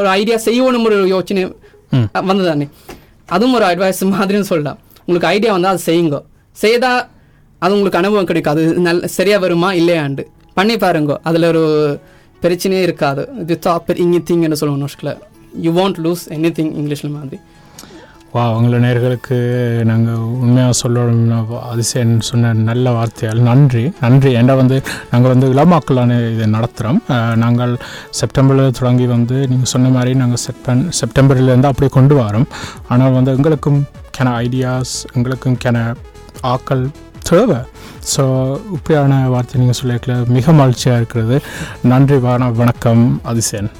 ஒரு 0.00 0.08
ஐடியா 0.20 0.36
செய்யணும் 0.46 0.86
ஒரு 0.90 0.98
யோசனை. 1.14 1.44
வந்ததானே? 2.30 2.66
அதுவும் 3.34 3.56
ஒரு 3.58 3.66
அட்வைஸ் 3.70 4.02
மாதிரின்னு 4.14 4.50
சொல்லலாம். 4.50 4.78
உங்களுக்கு 5.06 5.30
ஐடியா 5.36 5.52
வந்தால் 5.56 5.74
அது 5.74 5.88
செய்யுங்க. 5.88 6.18
செய்தா 6.56 6.92
அது 7.62 7.74
உங்களுக்கு 7.76 8.00
அனுபவம் 8.02 8.28
கிடைக்கும். 8.30 8.54
அது 8.54 8.62
நல்ல 8.88 9.08
சரியாக 9.16 9.42
வருமா 9.44 9.70
இல்லையாண்டு. 9.80 10.24
பண்ணி 10.58 10.76
பாருங்க. 10.84 11.14
அதில் 11.30 11.48
ஒரு 11.52 11.64
பிரச்சனையே 12.44 12.82
இருக்காது. 12.88 13.22
இது 13.42 13.56
தாப் 13.66 13.90
இங்கே 14.04 14.20
திங்கன்னு 14.28 14.60
சொல்லுவோம் 14.60 14.84
நோஷ்கில். 14.84 15.12
You 15.52 15.72
want 15.72 15.92
lose 15.92 16.28
any 16.28 16.50
thing 16.50 16.72
இங்கிலீஷில் 16.72 17.10
மாதிரி. 17.10 17.40
வா 18.32 18.52
உங்களை 18.52 18.90
நேர்களுக்கு 18.90 19.54
நாங்கள் 19.84 20.14
உண்மையாக 20.14 20.88
சொல்லணும்னா 20.88 21.44
அதிசயன் 21.72 22.20
சொன்ன 22.20 22.52
நல்ல 22.52 22.92
வார்த்தையால் 22.92 23.38
நன்றி 23.38 23.92
நன்றி. 24.00 24.36
ஏன்னா 24.36 24.56
வந்து 24.56 24.82
நாங்கள் 25.10 25.30
வந்து 25.30 25.54
இளமாக்கலான 25.54 26.34
இதை 26.34 26.46
நடத்துகிறோம் 26.46 27.36
நாங்கள் 27.36 27.76
செப்டம்பரில் 28.10 28.70
தொடங்கி 28.70 29.06
வந்து 29.06 29.34
நீங்கள் 29.34 29.64
சொன்ன 29.64 29.88
மாதிரி 29.88 30.14
நாங்கள் 30.14 30.36
செப்டன் 30.36 30.90
செப்டம்பர்லேருந்து 31.00 31.64
அப்படியே 31.64 31.88
கொண்டு 31.90 32.18
வரோம். 32.18 32.44
ஆனால் 32.88 33.12
வந்து 33.12 33.36
எங்களுக்கும் 33.36 33.84
கென 34.18 34.26
ஐடியாஸ் 34.26 35.04
எங்களுக்கும் 35.12 35.56
கென 35.64 35.94
ஆக்கள் 36.42 36.88
தேவை. 37.22 37.56
ஸோ 38.16 38.56
இப்படியான 38.72 39.28
வார்த்தை 39.28 39.60
நீங்கள் 39.60 39.80
சொல்லியிருக்கல 39.82 40.26
மிக 40.26 40.52
மகிழ்ச்சியாக 40.52 41.00
இருக்கிறது. 41.00 41.40
நன்றி 41.82 42.18
வண- 42.18 42.50
வணக்கம் 42.50 43.20
அதிசயன். 43.24 43.70